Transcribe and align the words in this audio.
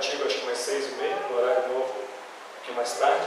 antigo, 0.00 0.24
acho 0.24 0.38
que 0.38 0.46
mais 0.46 0.58
seis 0.58 0.86
e 0.86 0.92
meia, 0.92 1.16
no 1.28 1.36
horário 1.36 1.68
novo, 1.68 1.92
um 1.92 2.54
pouquinho 2.56 2.76
mais 2.76 2.92
tarde. 2.98 3.26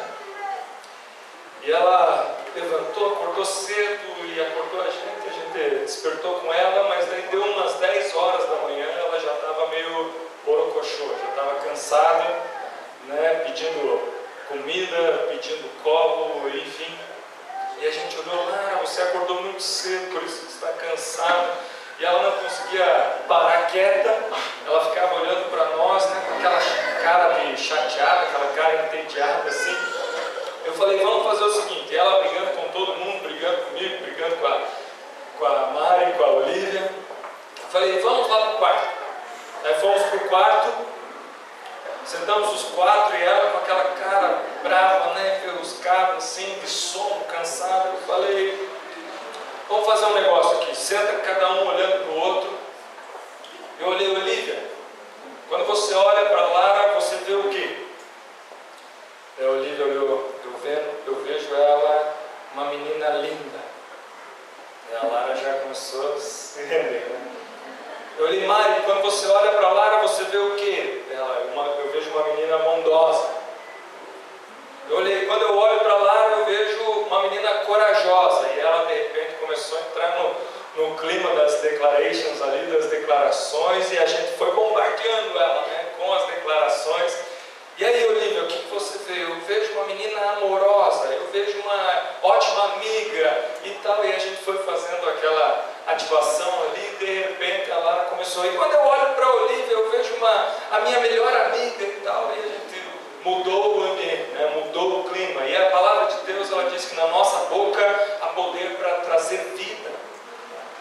E 1.61 1.71
ela 1.71 2.39
levantou, 2.55 3.13
acordou 3.13 3.45
cedo 3.45 4.25
e 4.25 4.41
acordou 4.41 4.81
a 4.81 4.85
gente, 4.85 5.27
a 5.27 5.33
gente 5.33 5.79
despertou 5.81 6.39
com 6.39 6.51
ela, 6.51 6.89
mas 6.89 7.05
daí 7.05 7.21
deu 7.29 7.43
umas 7.43 7.75
10 7.75 8.15
horas 8.15 8.49
da 8.49 8.55
manhã, 8.55 8.85
ela 8.85 9.19
já 9.19 9.33
estava 9.33 9.67
meio 9.67 10.13
borocochô, 10.43 11.09
já 11.21 11.29
estava 11.29 11.55
cansada, 11.61 12.41
né, 13.05 13.43
pedindo 13.45 14.11
comida, 14.49 15.27
pedindo 15.29 15.69
colo, 15.83 16.49
enfim. 16.49 16.97
E 17.79 17.87
a 17.87 17.91
gente 17.91 18.17
olhou 18.17 18.49
lá, 18.49 18.79
você 18.81 19.03
acordou 19.03 19.41
muito 19.43 19.61
cedo, 19.61 20.11
por 20.11 20.23
isso 20.23 20.45
que 20.45 20.51
está 20.51 20.69
cansado. 20.73 21.57
E 21.99 22.05
ela 22.05 22.23
não 22.23 22.31
conseguia 22.31 22.85
parar 23.27 23.67
quieta, 23.67 24.19
ela 24.65 24.85
ficava 24.85 25.15
olhando 25.15 25.49
para 25.51 25.65
nós, 25.77 26.09
né, 26.09 26.23
com 26.27 26.35
aquela 26.35 26.59
cara 27.03 27.33
de 27.33 27.57
chateada, 27.57 28.23
aquela 28.23 28.53
cara 28.53 28.85
entediada 28.85 29.47
assim. 29.47 29.77
Eu 30.65 30.73
falei, 30.73 30.97
vamos 30.97 31.25
fazer 31.25 31.43
o 31.43 31.61
seguinte, 31.61 31.95
ela 31.95 32.21
brigando 32.21 32.51
com 32.51 32.69
todo 32.69 32.95
mundo, 32.97 33.23
brigando 33.23 33.57
comigo, 33.65 34.03
brigando 34.03 34.35
com 34.37 34.47
a, 34.47 34.61
com 35.37 35.45
a 35.45 35.65
Mari, 35.67 36.13
com 36.13 36.23
a 36.23 36.27
Olivia. 36.27 36.89
Eu 37.61 37.69
falei, 37.69 37.99
vamos 37.99 38.29
lá 38.29 38.37
para 38.37 38.49
o 38.49 38.57
quarto. 38.57 38.87
Aí 39.65 39.73
fomos 39.75 40.01
para 40.03 40.17
o 40.17 40.29
quarto, 40.29 40.73
sentamos 42.05 42.53
os 42.53 42.69
quatro 42.75 43.15
e 43.15 43.23
ela 43.23 43.51
com 43.51 43.57
aquela 43.57 43.83
cara 43.83 44.41
brava, 44.63 45.13
né, 45.13 45.41
ferruscada, 45.43 46.13
assim, 46.13 46.57
de 46.59 46.67
sono, 46.67 47.23
cansada. 47.25 47.89
Eu 47.89 48.07
falei, 48.07 48.69
vamos 49.69 49.85
fazer 49.85 50.05
um 50.05 50.13
negócio 50.13 50.57
aqui, 50.57 50.75
senta 50.75 51.13
cada 51.19 51.51
um 51.51 51.67
olhando 51.67 52.03
para 52.03 52.11
o 52.11 52.19
outro. 52.19 52.53
Eu 53.79 53.87
olhei, 53.87 54.15
Olivia, 54.15 54.63
quando 55.49 55.65
você 55.65 55.93
olha 55.93 56.25
para 56.29 56.47
Lara, 56.47 56.93
você 56.93 57.15
vê 57.17 57.33
o 57.33 57.49
quê? 57.49 57.77
É, 59.39 59.45
Olivia 59.45 59.85
olhou, 59.85 60.31
eu, 60.45 60.95
eu 61.07 61.15
vejo 61.23 61.53
ela 61.55 62.15
uma 62.53 62.65
menina 62.65 63.09
linda. 63.09 63.59
E 64.91 64.95
a 64.95 65.07
Lara 65.07 65.35
já 65.35 65.53
começou 65.59 66.13
a 66.13 66.19
se 66.19 66.61
render, 66.63 67.09
né? 67.09 67.33
Eu 68.17 68.25
olhei, 68.25 68.45
Mari, 68.45 68.81
quando 68.85 69.01
você 69.01 69.25
olha 69.27 69.51
para 69.53 69.71
Lara, 69.71 70.01
você 70.03 70.23
vê 70.25 70.37
o 70.37 70.55
quê? 70.55 71.01
Ela, 71.09 71.47
uma, 71.51 71.65
eu 71.65 71.91
vejo 71.91 72.11
uma 72.11 72.27
menina 72.27 72.59
bondosa. 72.59 73.27
Eu 74.87 74.97
olhei, 74.97 75.25
quando 75.25 75.41
eu 75.41 75.57
olho 75.57 75.79
para 75.79 75.95
Lara, 75.95 76.31
eu 76.33 76.45
vejo 76.45 76.83
uma 76.83 77.23
menina 77.23 77.49
corajosa. 77.65 78.47
E 78.49 78.59
ela, 78.59 78.85
de 78.85 78.93
repente, 78.93 79.33
começou 79.39 79.79
a 79.79 79.81
entrar 79.81 80.15
no, 80.75 80.95
clima 80.95 81.35
das 81.35 81.61
declarations 81.61 82.41
ali, 82.41 82.71
das 82.71 82.85
declarações, 82.87 83.91
e 83.91 83.97
a 83.97 84.05
gente 84.05 84.37
foi 84.37 84.51
bombardeando 84.51 85.37
ela 85.37 85.61
né, 85.67 85.85
com 85.97 86.13
as 86.13 86.25
declarações. 86.27 87.13
E 87.77 87.85
aí, 87.85 88.07
Olivia, 88.07 88.43
o 88.43 88.47
que 88.47 88.67
você 88.67 88.99
vê? 88.99 89.23
Eu 89.23 89.35
vejo 89.41 89.73
uma 89.73 89.85
menina 89.85 90.21
amorosa, 90.33 91.07
eu 91.07 91.27
vejo 91.31 91.59
uma 91.59 92.09
ótima 92.21 92.73
amiga 92.75 93.45
e 93.63 93.71
tal. 93.81 94.05
E 94.05 94.13
a 94.13 94.19
gente 94.19 94.43
foi 94.43 94.57
fazendo 94.59 95.09
aquela 95.09 95.65
ativação 95.87 96.53
ali, 96.63 96.93
e 96.93 97.05
de 97.05 97.19
repente 97.21 97.71
a 97.71 97.77
Lara 97.77 98.03
começou. 98.05 98.45
E 98.45 98.55
quando 98.55 98.73
eu 98.73 98.81
olho 98.81 99.15
para 99.15 99.25
a 99.25 99.35
Olivia, 99.35 99.73
eu 99.73 99.89
vejo 99.89 100.13
uma, 100.15 100.47
a 100.71 100.79
minha 100.81 100.99
melhor 100.99 101.35
amiga 101.35 101.83
e 101.83 102.01
tal. 102.03 102.31
E 102.35 102.39
a 102.39 102.43
gente 102.43 102.83
mudou 103.23 103.79
o 103.79 103.83
ambiente, 103.91 104.31
né? 104.33 104.51
mudou 104.55 104.99
o 104.99 105.09
clima. 105.09 105.43
E 105.43 105.55
a 105.55 105.71
palavra 105.71 106.15
de 106.15 106.31
Deus, 106.31 106.51
ela 106.51 106.69
diz 106.69 106.85
que 106.85 106.95
na 106.95 107.07
nossa 107.07 107.45
boca 107.45 108.17
há 108.21 108.27
poder 108.27 108.75
para 108.75 108.93
trazer 108.99 109.37
vida. 109.55 109.72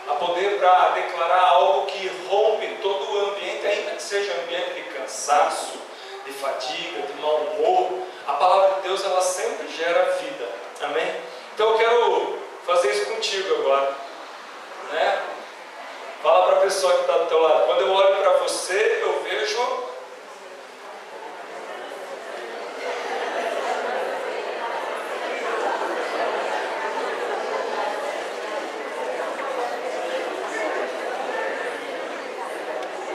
Há 0.09 0.15
poder 0.15 0.59
para 0.59 0.91
declarar 0.91 1.43
algo 1.43 1.87
que 1.87 2.09
rompe 2.29 2.67
todo 2.83 3.13
o 3.13 3.31
ambiente, 3.31 3.67
ainda 3.67 3.93
que 3.93 4.03
seja 4.03 4.33
um 4.35 4.43
ambiente 4.43 4.75
de 4.75 4.83
cansaço, 4.91 5.79
de 6.27 6.33
fadiga, 6.33 7.03
de 7.03 7.13
mau 7.21 7.37
humor, 7.37 8.03
a 8.27 8.33
palavra 8.35 8.77
de 8.77 8.89
Deus 8.89 9.05
ela 9.05 9.21
sempre 9.21 9.69
gera 9.69 10.13
vida. 10.21 10.49
Amém? 10.83 11.15
Então 11.55 11.71
eu 11.71 11.79
quero 11.79 12.39
fazer 12.67 12.91
isso 12.91 13.07
contigo 13.07 13.55
agora. 13.61 13.95
Né? 14.93 15.23
Fala 16.23 16.47
para 16.47 16.57
a 16.59 16.61
pessoa 16.61 16.95
que 16.95 17.01
está 17.01 17.19
do 17.19 17.27
teu 17.27 17.41
lado. 17.41 17.67
Quando 17.67 17.81
eu 17.83 17.93
olho 17.93 18.17
para 18.17 18.39
você, 18.39 19.01
eu 19.03 19.23
vejo 19.23 19.93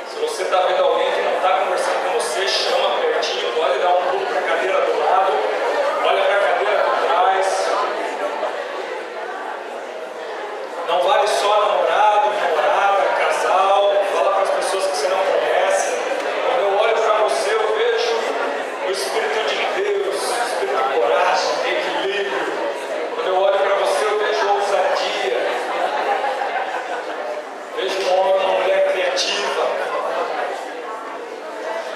Se 0.09 0.20
você 0.20 0.44
está 0.44 0.62
vendo 0.62 0.84
alguém 0.84 1.12
que 1.12 1.22
não 1.22 1.36
está 1.36 1.59
conversando 1.59 2.06
com 2.06 2.20
você, 2.20 2.47
chama 2.47 3.00
pertinho, 3.00 3.53
pode 3.53 3.78
dar 3.80 3.90
um 3.90 4.02
pulo 4.08 4.26
para 4.26 4.40
a 4.40 4.41
cadeira 4.41 4.82
do 4.82 5.00
lado, 5.00 5.34
olha 6.06 6.22
para 6.24 6.36
a 6.36 6.40
cadeira 6.40 6.84
por 6.84 6.97
trás. 7.08 7.68
Não 10.88 11.02
vale 11.03 11.28
só 11.28 11.68
namorado, 11.68 12.30
namorada, 12.32 13.03
casal, 13.20 13.94
fala 14.14 14.32
para 14.32 14.44
as 14.44 14.50
pessoas 14.50 14.86
que 14.88 14.96
você 14.97 15.08
não 15.09 15.18
conhece. 15.18 15.91
Quando 16.46 16.62
eu 16.62 16.80
olho 16.80 16.96
para 16.96 17.14
você, 17.26 17.53
eu 17.53 17.76
vejo 17.78 18.16
o 18.88 18.91
Espírito 18.91 19.40
de 19.50 19.82
Deus, 19.82 20.16
o 20.16 20.44
Espírito 20.47 20.84
de 20.84 21.00
coragem, 21.00 21.56
de 21.64 21.70
equilíbrio. 21.76 22.53
Quando 23.16 23.28
eu 23.28 23.36
olho 23.38 23.59
para 23.59 23.76
você, 23.76 24.06
eu 24.06 24.18
vejo 24.18 24.50
ousadia. 24.50 25.47
Vejo 27.76 28.02
um 28.02 28.20
homem, 28.20 28.46
uma 28.46 28.59
mulher 28.59 28.91
criativa. 28.91 29.68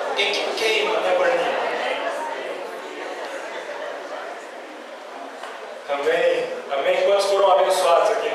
Alguém 0.10 0.34
que 0.34 0.54
queima, 0.56 1.00
né, 1.00 1.16
Bruninho? 1.18 1.62
Amém. 5.90 6.50
Amém. 6.72 7.04
Quantos 7.06 7.26
foram 7.26 7.52
abençoados 7.54 8.12
aqui? 8.12 8.32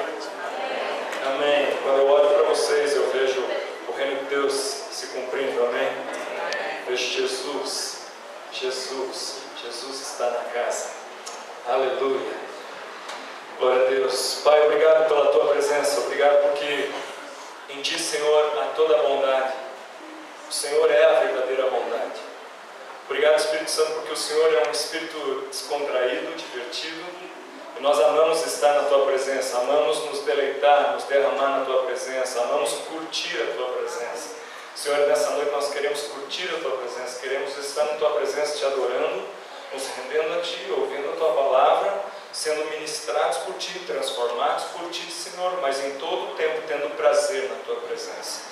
Amém. 1.27 1.77
Quando 1.83 1.99
eu 1.99 2.09
olho 2.09 2.29
para 2.31 2.43
vocês, 2.45 2.95
eu 2.97 3.11
vejo 3.11 3.45
o 3.89 3.93
reino 3.93 4.17
de 4.17 4.25
Deus 4.25 4.53
se 4.53 5.09
cumprindo. 5.09 5.65
Amém. 5.67 5.89
Vejo 6.89 7.05
Jesus. 7.13 8.07
Jesus. 8.53 9.43
Jesus 9.63 10.01
está 10.01 10.31
na 10.31 10.45
casa. 10.53 10.91
Aleluia. 11.69 12.33
Glória 13.59 13.87
a 13.87 13.91
Deus. 13.91 14.45
Pai, 14.57 14.65
obrigado 14.65 15.07
pela 15.07 15.27
tua 15.27 15.53
presença. 15.53 16.01
Obrigado 16.01 16.41
porque 16.45 16.91
em 17.69 17.83
ti, 17.83 18.01
Senhor, 18.01 18.59
há 18.59 18.73
toda 18.75 18.97
a 18.97 19.03
bondade. 19.03 19.53
O 20.49 20.53
Senhor 20.53 20.91
é 20.91 21.05
a 21.05 21.21
verdadeira 21.21 21.65
bondade. 21.65 22.21
Obrigado, 23.05 23.39
Espírito 23.39 23.71
Santo, 23.71 23.93
porque 23.93 24.15
o 24.15 24.17
Senhor 24.17 24.55
é 24.55 24.67
um 24.67 24.71
espírito 24.71 25.47
descontraído, 25.51 26.35
divertido. 26.37 27.05
E 27.79 27.83
nós 27.83 28.01
amamos 28.01 28.47
estar 28.47 28.73
na 28.73 28.89
tua 28.89 29.05
presença, 29.05 29.59
amamos 29.59 30.03
nos 30.07 30.21
deleitar, 30.21 30.95
nos 30.95 31.05
derramar 31.05 31.59
na 31.59 31.65
tua 31.67 31.83
presença, 31.83 32.41
amamos 32.41 32.73
curtir 32.89 33.37
a 33.43 33.55
tua 33.57 33.69
presença. 33.73 34.37
Senhor, 34.75 35.07
nessa 35.07 35.33
noite 35.33 35.51
nós 35.51 35.71
queremos 35.71 36.01
curtir 36.01 36.49
a 36.57 36.61
tua 36.61 36.79
presença, 36.79 37.21
queremos 37.21 37.59
estar 37.59 37.85
na 37.85 37.95
tua 37.99 38.11
presença 38.13 38.57
te 38.57 38.65
adorando, 38.65 39.23
nos 39.75 39.87
rendendo 39.89 40.39
a 40.39 40.41
ti, 40.41 40.67
ouvindo 40.75 41.11
a 41.11 41.17
tua 41.17 41.35
palavra, 41.35 42.16
sendo 42.37 42.67
ministrados 42.71 43.39
por 43.39 43.55
ti, 43.55 43.79
transformados 43.87 44.65
por 44.65 44.91
ti, 44.91 45.11
Senhor, 45.11 45.59
mas 45.63 45.83
em 45.83 45.93
todo 45.93 46.33
o 46.33 46.35
tempo 46.35 46.61
tendo 46.69 46.95
prazer 46.95 47.49
na 47.49 47.57
tua 47.65 47.77
presença. 47.77 48.43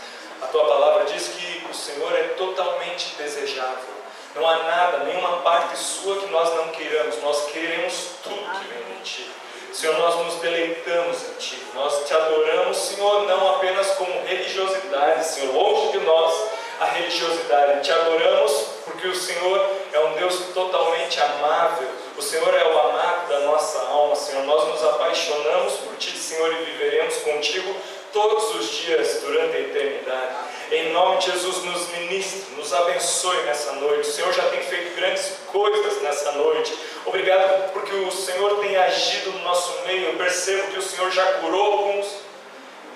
A 0.40 0.46
tua 0.46 0.66
palavra 0.66 1.04
diz 1.04 1.28
que 1.28 1.66
o 1.70 1.74
Senhor 1.74 2.10
é 2.14 2.28
totalmente 2.28 3.14
desejável, 3.16 3.94
Não 4.34 4.48
há 4.48 4.62
nada, 4.64 5.04
nenhuma 5.04 5.42
parte 5.42 5.78
sua 5.78 6.16
que 6.16 6.26
nós 6.26 6.52
não 6.54 6.68
queiramos. 6.68 7.22
Nós 7.22 7.44
queremos 7.52 8.08
tudo 8.22 8.58
que 8.58 8.66
vem 8.66 8.96
de 8.96 9.02
Ti. 9.04 9.30
Senhor, 9.72 9.96
nós 9.98 10.16
nos 10.16 10.34
deleitamos 10.40 11.22
em 11.22 11.34
Ti. 11.34 11.62
Nós 11.74 12.08
te 12.08 12.14
adoramos, 12.14 12.76
Senhor, 12.76 13.22
não 13.28 13.54
apenas 13.54 13.92
como 13.92 14.24
religiosidade, 14.24 15.26
Senhor, 15.26 15.54
longe 15.54 15.92
de 15.92 16.04
nós 16.04 16.34
a 16.80 16.86
religiosidade. 16.86 17.84
Te 17.84 17.92
adoramos 17.92 18.52
porque 18.84 19.06
o 19.06 19.14
Senhor 19.14 19.70
é 19.92 20.00
um 20.00 20.14
Deus 20.14 20.36
totalmente 20.54 21.20
amável. 21.20 22.03
O 22.16 22.22
Senhor 22.22 22.54
é 22.54 22.64
o 22.64 22.78
amado 22.78 23.28
da 23.28 23.40
nossa 23.40 23.80
alma, 23.88 24.14
Senhor. 24.14 24.44
Nós 24.44 24.68
nos 24.68 24.84
apaixonamos 24.84 25.74
por 25.74 25.96
Ti, 25.96 26.16
Senhor, 26.16 26.52
e 26.52 26.64
viveremos 26.64 27.16
contigo 27.16 27.74
todos 28.12 28.54
os 28.54 28.68
dias 28.70 29.20
durante 29.20 29.56
a 29.56 29.60
eternidade. 29.60 30.36
Em 30.70 30.92
nome 30.92 31.18
de 31.18 31.32
Jesus, 31.32 31.64
nos 31.64 31.88
ministre, 31.88 32.54
nos 32.56 32.72
abençoe 32.72 33.42
nessa 33.42 33.72
noite. 33.72 34.08
O 34.08 34.12
Senhor 34.12 34.32
já 34.32 34.44
tem 34.44 34.60
feito 34.60 34.94
grandes 34.94 35.32
coisas 35.50 36.00
nessa 36.02 36.30
noite. 36.32 36.72
Obrigado 37.04 37.72
porque 37.72 37.94
o 37.96 38.12
Senhor 38.12 38.60
tem 38.60 38.76
agido 38.76 39.32
no 39.32 39.40
nosso 39.40 39.82
meio. 39.84 40.10
Eu 40.10 40.16
percebo 40.16 40.68
que 40.68 40.78
o 40.78 40.82
Senhor 40.82 41.10
já 41.10 41.24
curou 41.40 41.72
alguns. 41.72 42.06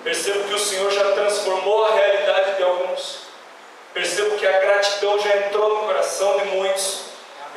Percebo 0.01 0.47
que 0.47 0.53
o 0.53 0.59
Senhor 0.59 0.89
já 0.91 1.11
transformou 1.11 1.83
a 1.85 1.93
realidade 1.93 2.55
de 2.55 2.63
alguns. 2.63 3.19
Percebo 3.93 4.37
que 4.37 4.47
a 4.47 4.59
gratidão 4.59 5.19
já 5.19 5.35
entrou 5.35 5.75
no 5.75 5.87
coração 5.87 6.37
de 6.37 6.45
muitos. 6.45 7.08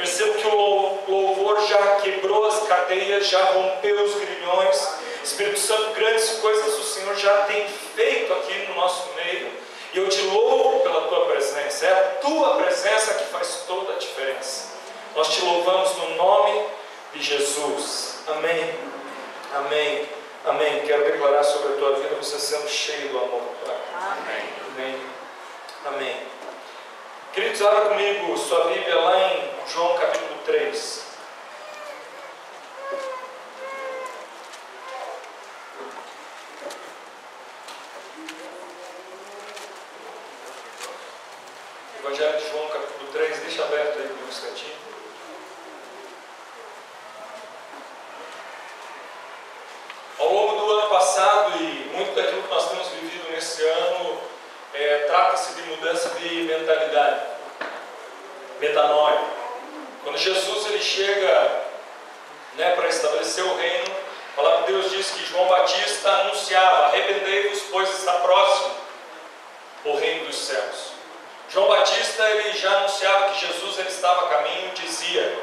Percebo 0.02 0.34
que 0.34 0.46
o 0.48 1.04
louvor 1.06 1.64
já 1.64 1.96
quebrou 2.00 2.44
as 2.44 2.66
cadeias, 2.66 3.28
já 3.28 3.40
rompeu 3.52 4.02
os 4.02 4.14
grilhões. 4.16 4.88
Espírito 5.22 5.60
Santo, 5.60 5.92
grandes 5.92 6.28
coisas 6.40 6.76
o 6.76 6.82
Senhor 6.82 7.14
já 7.14 7.42
tem 7.42 7.68
feito 7.68 8.32
aqui 8.32 8.66
no 8.66 8.74
nosso 8.74 9.10
meio. 9.14 9.48
E 9.94 9.98
eu 9.98 10.08
te 10.08 10.20
louvo 10.22 10.80
pela 10.80 11.02
tua 11.02 11.26
presença. 11.26 11.86
É 11.86 11.92
a 11.92 12.02
tua 12.20 12.56
presença 12.56 13.14
que 13.14 13.26
faz 13.26 13.62
toda 13.68 13.92
a 13.92 13.96
diferença. 13.96 14.72
Nós 15.14 15.28
te 15.28 15.40
louvamos 15.44 15.96
no 15.96 16.16
nome 16.16 16.66
de 17.14 17.22
Jesus. 17.22 18.24
Amém. 18.26 18.74
Amém. 19.54 20.08
Amém. 20.44 20.80
Quero 20.80 21.04
declarar 21.04 21.44
sobre 21.44 21.74
a 21.74 21.76
tua 21.76 21.92
vida 21.94 22.16
você 22.16 22.40
sendo 22.40 22.68
cheio 22.68 23.08
do 23.10 23.18
amor 23.18 23.40
do 23.40 23.66
Pai. 23.66 23.76
Amém. 23.94 24.48
Amém. 24.66 25.00
Amém. 25.84 26.31
Queridos, 27.32 27.62
abra 27.62 27.86
comigo 27.86 28.36
sua 28.36 28.64
Bíblia 28.64 28.94
lá 28.94 29.32
em 29.32 29.50
João 29.66 29.96
capítulo 29.96 30.38
3. 30.44 31.06
Evangelho 42.00 42.38
de 42.38 42.50
João, 42.50 42.68
capítulo 42.68 43.12
3, 43.12 43.38
deixa 43.38 43.64
aberto 43.64 43.98
aí 43.98 44.08
por 44.08 44.24
um 44.26 44.28
instantinho. 44.28 44.76
Ao 50.18 50.30
longo 50.30 50.60
do 50.60 50.70
ano 50.70 50.90
passado 50.90 51.62
e 51.62 51.90
muito 51.94 52.14
daquilo 52.14 52.42
que 52.42 52.50
nós 52.50 52.68
temos 52.68 52.88
vivido 52.88 53.30
nesse 53.30 53.64
ano, 53.64 54.20
é, 54.74 55.01
trata-se 55.12 55.52
de 55.52 55.62
mudança 55.68 56.08
de 56.20 56.42
mentalidade, 56.44 57.20
metanoia. 58.58 59.20
Quando 60.02 60.16
Jesus 60.16 60.66
ele 60.68 60.80
chega 60.80 61.64
né, 62.54 62.70
para 62.74 62.88
estabelecer 62.88 63.44
o 63.44 63.54
reino, 63.56 63.94
a 64.32 64.36
palavra 64.36 64.60
de 64.62 64.72
Deus 64.72 64.90
diz 64.90 65.10
que 65.10 65.26
João 65.26 65.46
Batista 65.48 66.10
anunciava: 66.10 66.86
arrependei-vos, 66.86 67.60
pois 67.70 67.90
está 67.90 68.14
próximo 68.20 68.74
o 69.84 69.96
reino 69.96 70.28
dos 70.28 70.46
céus. 70.46 70.92
João 71.50 71.68
Batista 71.68 72.30
ele 72.30 72.56
já 72.56 72.74
anunciava 72.78 73.32
que 73.32 73.46
Jesus 73.46 73.78
ele 73.80 73.90
estava 73.90 74.24
a 74.24 74.28
caminho 74.30 74.68
e 74.68 74.80
dizia: 74.80 75.38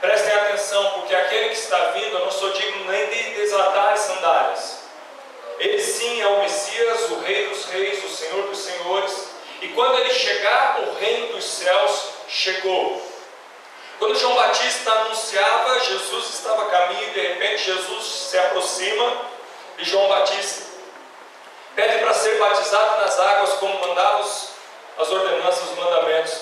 prestem 0.00 0.32
atenção, 0.32 0.90
porque 0.92 1.12
aquele 1.12 1.48
que 1.48 1.56
está 1.56 1.86
vindo, 1.90 2.18
eu 2.18 2.24
não 2.24 2.30
sou 2.30 2.52
digno 2.52 2.84
nem 2.84 3.06
de 3.08 3.34
desatar 3.34 3.94
as 3.94 4.00
sandálias. 4.00 4.81
Ele 5.58 5.80
sim 5.80 6.20
é 6.20 6.26
o 6.26 6.40
Messias, 6.40 7.10
o 7.10 7.20
Rei 7.20 7.48
dos 7.48 7.64
Reis, 7.66 8.04
o 8.04 8.08
Senhor 8.08 8.48
dos 8.48 8.58
Senhores. 8.58 9.28
E 9.60 9.68
quando 9.68 9.98
ele 9.98 10.10
chegar, 10.10 10.80
o 10.80 10.94
reino 10.94 11.34
dos 11.34 11.44
céus 11.44 12.08
chegou. 12.28 13.00
Quando 13.98 14.18
João 14.18 14.34
Batista 14.34 14.90
anunciava, 14.90 15.78
Jesus 15.80 16.34
estava 16.34 16.62
a 16.62 16.66
caminho 16.66 17.08
e 17.08 17.10
de 17.12 17.20
repente 17.20 17.64
Jesus 17.64 18.04
se 18.04 18.38
aproxima 18.38 19.30
de 19.78 19.84
João 19.84 20.08
Batista. 20.08 20.72
Pede 21.76 21.98
para 21.98 22.12
ser 22.12 22.38
batizado 22.38 23.00
nas 23.00 23.18
águas 23.20 23.52
como 23.54 23.78
mandava 23.78 24.22
os 24.22 24.52
as 24.98 25.10
ordenanças, 25.10 25.70
os 25.70 25.78
mandamentos. 25.78 26.34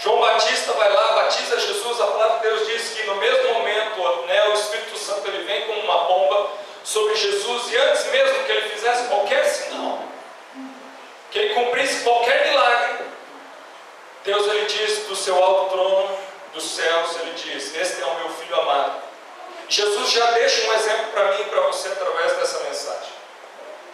João 0.00 0.20
Batista 0.20 0.72
vai 0.72 0.92
lá, 0.92 1.12
batiza 1.12 1.58
Jesus, 1.58 2.00
a 2.00 2.06
palavra 2.06 2.36
de 2.38 2.42
Deus 2.44 2.66
diz 2.68 2.90
que 2.90 3.02
no 3.04 3.16
mesmo 3.16 3.54
momento 3.54 4.26
né, 4.26 4.48
o 4.48 4.54
Espírito 4.54 4.96
Santo 4.96 5.26
ele 5.26 5.44
vem 5.44 5.66
como 5.66 5.80
uma 5.80 6.04
bomba 6.04 6.50
sobre 6.88 7.14
Jesus 7.16 7.70
e 7.70 7.76
antes 7.76 8.06
mesmo 8.06 8.44
que 8.44 8.52
ele 8.52 8.70
fizesse 8.70 9.08
qualquer 9.08 9.44
sinal, 9.44 10.04
que 11.30 11.38
ele 11.38 11.54
cumprisse 11.54 12.02
qualquer 12.02 12.48
milagre, 12.48 13.04
Deus 14.24 14.46
ele 14.48 14.64
diz 14.64 15.06
do 15.06 15.14
seu 15.14 15.42
alto 15.42 15.70
trono 15.70 16.18
dos 16.54 16.64
céus, 16.64 17.16
ele 17.20 17.32
diz: 17.32 17.74
Este 17.76 18.00
é 18.00 18.06
o 18.06 18.14
meu 18.20 18.30
filho 18.30 18.58
amado. 18.58 19.02
Jesus 19.68 20.10
já 20.10 20.30
deixa 20.30 20.66
um 20.66 20.74
exemplo 20.74 21.06
para 21.12 21.24
mim 21.32 21.42
e 21.42 21.44
para 21.44 21.60
você 21.60 21.88
através 21.88 22.32
dessa 22.38 22.64
mensagem. 22.64 23.12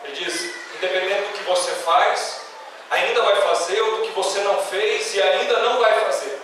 Ele 0.05 0.14
diz: 0.14 0.55
independente 0.76 1.23
do 1.23 1.38
que 1.38 1.43
você 1.43 1.73
faz, 1.73 2.43
ainda 2.90 3.23
vai 3.23 3.37
fazer 3.40 3.81
ou 3.81 3.97
do 3.97 4.02
que 4.05 4.12
você 4.12 4.38
não 4.40 4.62
fez 4.62 5.12
e 5.17 5.20
ainda 5.20 5.58
não 5.58 5.81
vai 5.81 6.00
fazer. 6.05 6.40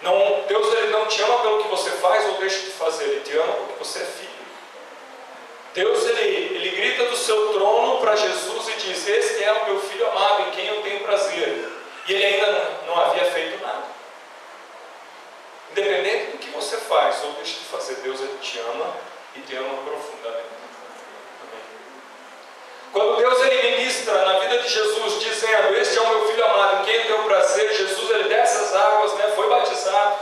Não, 0.00 0.44
Deus 0.48 0.72
ele 0.72 0.90
não 0.90 1.06
te 1.06 1.20
ama 1.22 1.40
pelo 1.40 1.62
que 1.62 1.68
você 1.68 1.90
faz 1.90 2.26
ou 2.28 2.38
deixa 2.38 2.60
de 2.60 2.70
fazer, 2.70 3.04
Ele 3.04 3.20
te 3.20 3.36
ama 3.36 3.52
porque 3.52 3.84
você 3.84 3.98
é 4.00 4.06
filho. 4.06 4.43
Deus 5.74 6.06
ele, 6.06 6.54
ele 6.54 6.76
grita 6.76 7.06
do 7.06 7.16
seu 7.16 7.52
trono 7.52 7.98
para 7.98 8.14
Jesus 8.14 8.68
e 8.68 8.72
diz: 8.74 9.08
Este 9.08 9.42
é 9.42 9.52
o 9.52 9.64
meu 9.66 9.80
filho 9.80 10.08
amado 10.08 10.42
em 10.42 10.50
quem 10.52 10.68
eu 10.68 10.82
tenho 10.82 11.00
prazer. 11.00 11.68
E 12.06 12.12
ele 12.12 12.24
ainda 12.24 12.70
não, 12.86 13.00
havia 13.00 13.24
feito 13.24 13.60
nada. 13.60 13.82
Independente 15.72 16.32
do 16.32 16.38
que 16.38 16.50
você 16.50 16.76
faz 16.76 17.24
ou 17.24 17.32
deixa 17.32 17.58
de 17.58 17.64
fazer, 17.64 17.96
Deus 17.96 18.20
ele 18.20 18.38
te 18.40 18.58
ama 18.60 18.94
e 19.34 19.40
te 19.40 19.56
ama 19.56 19.82
profundamente. 19.82 20.54
Quando 22.92 23.16
Deus 23.16 23.40
ele 23.40 23.76
ministra 23.76 24.24
na 24.24 24.38
vida 24.38 24.58
de 24.58 24.68
Jesus, 24.68 25.20
dizendo: 25.20 25.74
Este 25.76 25.98
é 25.98 26.00
o 26.02 26.08
meu 26.08 26.28
filho 26.28 26.44
amado, 26.44 26.82
em 26.82 26.84
quem 26.84 27.06
deu 27.08 27.18
prazer, 27.24 27.74
Jesus 27.74 28.10
ele 28.10 28.28
desce 28.28 28.62
as 28.62 28.74
águas, 28.76 29.14
né, 29.14 29.32
foi 29.34 29.48
batizado, 29.48 30.18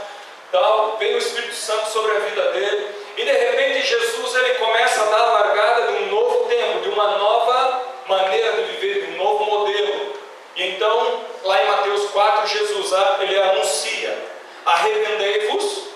tal, 0.51 0.97
veio 0.97 1.15
o 1.15 1.19
Espírito 1.19 1.53
Santo 1.53 1.91
sobre 1.91 2.15
a 2.15 2.19
vida 2.21 2.51
dele, 2.53 3.02
e 3.15 3.23
de 3.23 3.31
repente 3.31 3.87
Jesus 3.87 4.35
ele 4.35 4.55
começa 4.55 5.01
a 5.01 5.05
dar 5.05 5.19
a 5.19 5.31
largada 5.39 5.91
de 5.91 6.03
um 6.03 6.05
novo 6.07 6.47
tempo, 6.47 6.79
de 6.81 6.89
uma 6.89 7.17
nova 7.17 7.81
maneira 8.07 8.53
de 8.53 8.71
viver, 8.73 9.05
de 9.05 9.13
um 9.13 9.17
novo 9.17 9.45
modelo. 9.45 10.13
E 10.55 10.69
então, 10.69 11.25
lá 11.43 11.63
em 11.63 11.67
Mateus 11.67 12.09
4, 12.11 12.47
Jesus 12.47 12.91
ele 13.21 13.41
anuncia: 13.41 14.17
Arrependei-vos, 14.65 15.87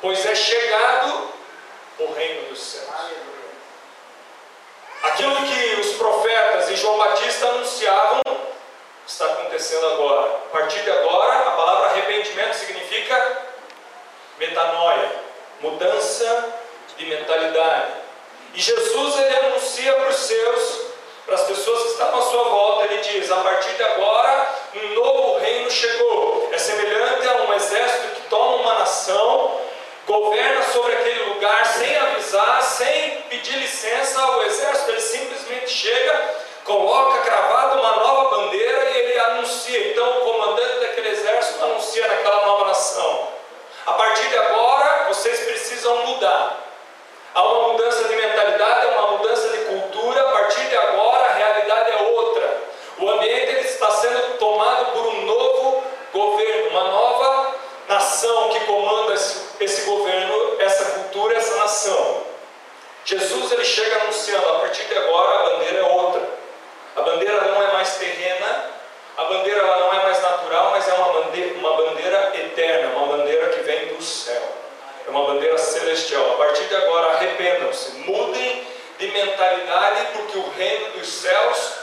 pois 0.00 0.24
é 0.24 0.34
chegado 0.34 1.28
o 1.98 2.12
reino 2.12 2.48
dos 2.48 2.60
céus. 2.60 2.88
Aquilo 5.02 5.34
que 5.34 5.80
os 5.80 5.94
profetas 5.94 6.70
e 6.70 6.76
João 6.76 6.96
Batista 6.96 7.48
anunciavam 7.48 8.22
está 9.06 9.26
acontecendo 9.26 9.86
agora. 9.86 10.30
A 10.30 10.56
partir 10.56 10.80
de 10.82 10.90
agora, 10.90 11.48
a 11.48 11.50
palavra 11.50 11.90
arrependimento 11.90 12.54
significa 12.54 13.42
metanoia, 14.38 15.21
mudança 15.62 16.54
de 16.96 17.06
mentalidade. 17.06 17.92
E 18.54 18.60
Jesus 18.60 19.18
ele 19.18 19.36
anuncia 19.36 19.92
para 19.94 20.10
os 20.10 20.16
seus, 20.16 20.80
para 21.24 21.34
as 21.36 21.42
pessoas 21.42 21.82
que 21.82 21.88
estavam 21.92 22.20
à 22.20 22.22
sua 22.22 22.44
volta, 22.44 22.84
ele 22.84 23.02
diz: 23.02 23.30
a 23.30 23.36
partir 23.36 23.74
de 23.74 23.82
agora, 23.82 24.54
um 24.74 24.94
novo 24.94 25.38
reino 25.38 25.70
chegou. 25.70 26.48
É 26.52 26.58
semelhante 26.58 27.28
a 27.28 27.34
um 27.42 27.54
exército 27.54 28.14
que 28.16 28.28
toma 28.28 28.56
uma 28.56 28.74
nação 28.80 29.60
governa 30.06 30.62
sobre 30.64 30.92
aquele 30.94 31.24
lugar 31.24 31.64
sem 31.64 31.96
avisar, 31.96 32.62
sem 32.62 33.22
pedir 33.30 33.56
licença 33.56 34.20
ao 34.20 34.42
exército, 34.42 34.90
ele 34.90 35.00
simplesmente 35.00 35.70
chega, 35.70 36.34
coloca 36.64 37.20
cravado 37.20 37.78
uma 37.78 37.96
nova 37.96 38.36
bandeira 38.36 38.90
e 38.90 38.98
ele 38.98 39.18
anuncia. 39.18 39.90
Então, 39.90 40.18
o 40.18 40.20
comandante 40.20 40.80
daquele 40.80 41.08
exército 41.08 41.64
anuncia 41.64 42.06
naquela 42.08 42.46
nova 42.46 42.64
nação: 42.66 43.28
a 43.86 43.92
partir 43.94 44.28
de 44.28 44.38
agora 44.38 45.06
vocês 45.08 45.40
precisam 45.40 46.06
mudar. 46.06 46.58
Há 47.34 47.42
uma 47.42 47.72
mudança 47.72 48.04
de 48.08 48.14
mentalidade, 48.14 48.86
há 48.86 48.90
uma 48.90 49.16
mudança 49.18 49.48
de 49.48 49.64
cultura. 49.64 50.20
A 50.20 50.32
partir 50.32 50.64
de 50.68 50.76
agora, 50.76 51.26
a 51.26 51.32
realidade 51.32 51.90
é 51.90 52.02
outra. 52.02 52.58
O 52.98 53.08
ambiente 53.08 53.66
está 53.66 53.90
sendo 53.90 54.38
tomado 54.38 54.92
por 54.92 55.06
um 55.06 55.22
novo 55.22 55.82
governo, 56.12 56.70
uma 56.70 56.84
nova 56.84 57.54
nação 57.88 58.50
que 58.50 58.60
comanda 58.60 59.14
esse, 59.14 59.40
esse 59.60 59.82
governo, 59.82 60.56
essa 60.60 60.84
cultura, 60.92 61.36
essa 61.36 61.56
nação. 61.56 62.22
Jesus 63.04 63.50
ele 63.50 63.64
chega 63.64 64.02
anunciando: 64.02 64.48
a 64.48 64.60
partir 64.60 64.84
de 64.84 64.96
agora 64.96 65.38
a 65.38 65.42
bandeira 65.50 65.78
é 65.78 65.82
outra. 65.82 66.28
A 66.94 67.00
bandeira 67.00 67.40
não 67.40 67.62
é 67.62 67.72
mais 67.72 67.96
terrena, 67.96 68.70
a 69.16 69.24
bandeira 69.24 69.60
ela 69.60 69.78
não 69.78 69.94
é 69.94 70.02
mais 70.02 70.22
natural, 70.22 70.70
mas 70.70 70.86
é 70.86 70.92
uma 70.92 71.12
bandeira, 71.14 71.54
uma 71.58 71.76
bandeira 71.76 71.92
o 73.61 73.61
do 74.02 74.06
céu. 74.06 74.42
É 75.06 75.10
uma 75.10 75.24
bandeira 75.26 75.56
celestial. 75.56 76.32
A 76.32 76.36
partir 76.36 76.64
de 76.64 76.74
agora, 76.74 77.14
arrependam-se, 77.14 77.92
mudem 78.00 78.66
de 78.98 79.06
mentalidade, 79.08 80.08
porque 80.12 80.38
o 80.38 80.50
reino 80.50 80.90
dos 80.98 81.08
céus 81.08 81.74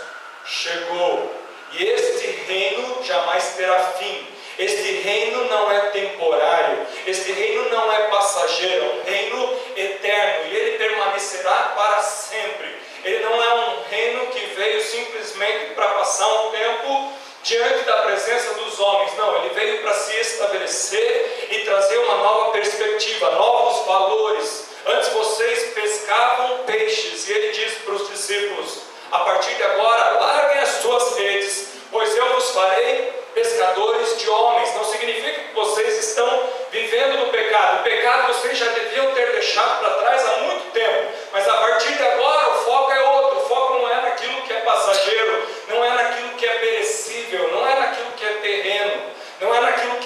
chegou. 0.46 1.34
E 1.72 1.84
este 1.84 2.26
reino 2.48 3.04
jamais 3.04 3.56
terá 3.56 3.80
fim. 3.98 4.28
Este 4.58 4.92
reino 5.02 5.46
não 5.46 5.72
é 5.72 5.80
temporário, 5.92 6.86
este 7.08 7.32
reino 7.32 7.70
não 7.70 7.90
é 7.94 8.10
passageiro, 8.10 8.84
é 8.84 8.90
um 8.90 9.04
reino 9.04 9.60
eterno 9.78 10.52
e 10.52 10.56
ele 10.58 10.78
permanecerá 10.78 11.74
para 11.78 12.02
sempre. 12.02 12.76
Ele 13.06 13.24
não 13.24 13.42
é 13.42 13.54
um 13.54 13.84
reino 13.90 14.28
que 14.28 14.46
veio 14.48 14.82
simplesmente 14.82 15.76
para 15.76 15.88
passar 15.92 16.28
um 16.28 16.52
tempo 16.52 17.14
diante 17.44 17.84
da 17.84 17.98
presença 18.04 18.54
dos 18.56 18.80
homens. 18.80 19.16
Não, 19.18 19.38
ele 19.38 19.50
veio 19.54 19.82
para 19.82 19.94
se 19.94 20.16
estabelecer 20.16 21.48
e 21.52 21.60
trazer 21.60 21.98
uma 22.00 22.16
nova 22.16 22.52
perspectiva, 22.52 23.32
novos 23.32 23.86
valores. 23.86 24.70
Antes 24.86 25.10
vocês 25.10 25.74
pescavam 25.74 26.60
peixes, 26.66 27.28
e 27.28 27.34
ele 27.34 27.52
disse 27.52 27.76
para 27.78 27.94
os 27.94 28.10
discípulos: 28.10 28.80
a 29.12 29.20
partir 29.20 29.54
de 29.56 29.64
agora, 29.64 30.20
larguem 30.20 30.62
as 30.62 30.70
suas 30.82 31.18
redes, 31.18 31.68
pois 31.92 32.16
eu 32.16 32.34
vos 32.34 32.52
farei 32.52 33.14
pescadores 33.34 34.18
de 34.20 34.30
homens. 34.30 34.74
Não 34.76 34.84
significa 34.86 35.42
que 35.42 35.54
vocês 35.54 36.10
estão 36.10 36.50
vivendo 36.72 37.20
no 37.20 37.30
pecado. 37.30 37.80
O 37.80 37.84
pecado 37.84 38.34
vocês 38.34 38.58
já 38.58 38.68
deviam 38.68 39.12
ter 39.14 39.32
deixado 39.32 39.80
para 39.80 39.90
trás 39.96 40.28
há 40.28 40.38
muito 40.38 40.72
tempo. 40.72 41.12
Mas 41.32 41.48
a 41.48 41.58
partir 41.58 41.94
de 41.94 42.04
agora, 42.04 42.50
o 42.50 42.64
foco 42.64 42.92
é 42.92 43.02
outro. 43.02 43.40
O 43.40 43.48
foco 43.48 43.74
não 43.80 43.90
é 43.90 44.02
naquilo 44.02 44.42
que 44.44 44.54
é 44.54 44.62
passageiro, 44.62 45.48
não 45.68 45.84
é 45.84 45.90
naquilo 45.90 46.30
que 46.30 46.46
é 46.46 46.54
perigoso 46.56 46.79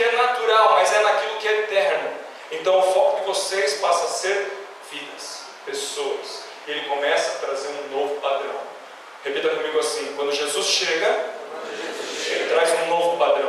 é 0.04 0.12
natural, 0.12 0.74
mas 0.74 0.94
é 0.94 1.02
naquilo 1.02 1.38
que 1.38 1.48
é 1.48 1.60
eterno. 1.60 2.10
Então 2.52 2.80
o 2.80 2.94
foco 2.94 3.20
de 3.22 3.26
vocês 3.26 3.74
passa 3.76 4.06
a 4.06 4.10
ser 4.10 4.52
vidas, 4.92 5.46
pessoas. 5.66 6.44
E 6.68 6.72
ele 6.72 6.88
começa 6.88 7.32
a 7.32 7.46
trazer 7.46 7.68
um 7.70 7.98
novo 7.98 8.22
padrão. 8.22 8.56
Repita 9.24 9.50
comigo 9.50 9.80
assim: 9.80 10.14
quando 10.16 10.32
Jesus 10.32 10.66
chega, 10.68 11.26
ele 12.28 12.50
traz 12.50 12.72
um 12.82 12.88
novo 12.88 13.18
padrão. 13.18 13.43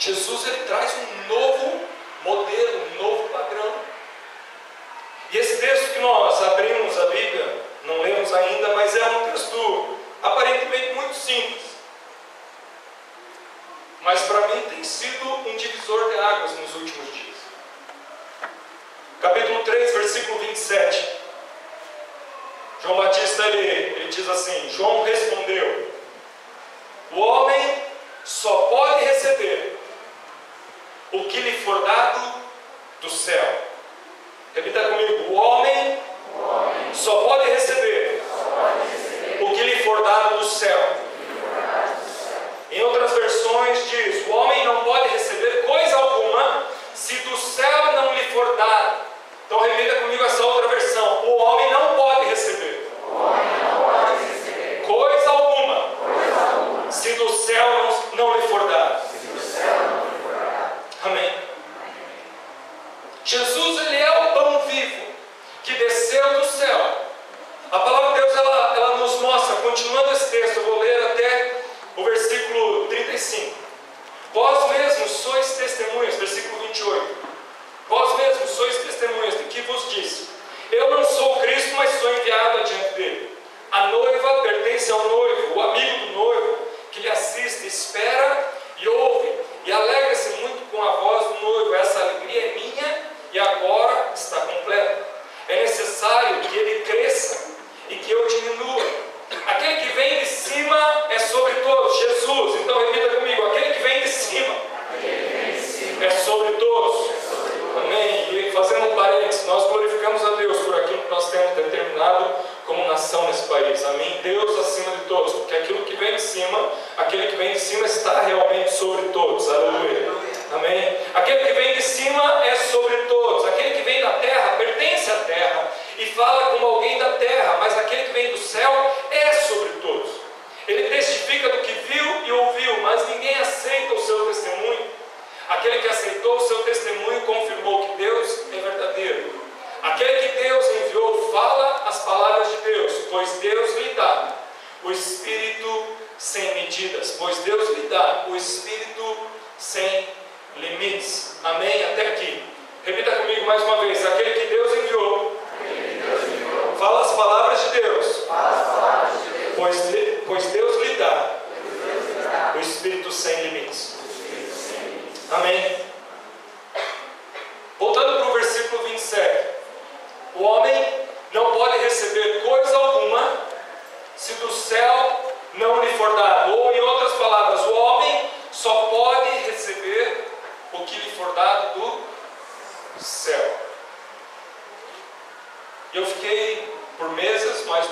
Jesus 0.00 0.46
ele 0.46 0.62
traz 0.64 0.94
um 0.96 1.09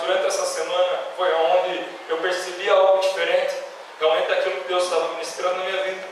durante 0.00 0.26
essa 0.26 0.44
semana 0.44 0.98
foi 1.16 1.32
onde 1.32 1.84
eu 2.08 2.18
percebi 2.18 2.68
algo 2.68 3.00
diferente, 3.00 3.54
realmente 4.00 4.28
daquilo 4.28 4.60
que 4.62 4.68
Deus 4.68 4.84
estava 4.84 5.08
ministrando 5.08 5.56
na 5.56 5.64
minha 5.64 5.82
vida. 5.82 6.08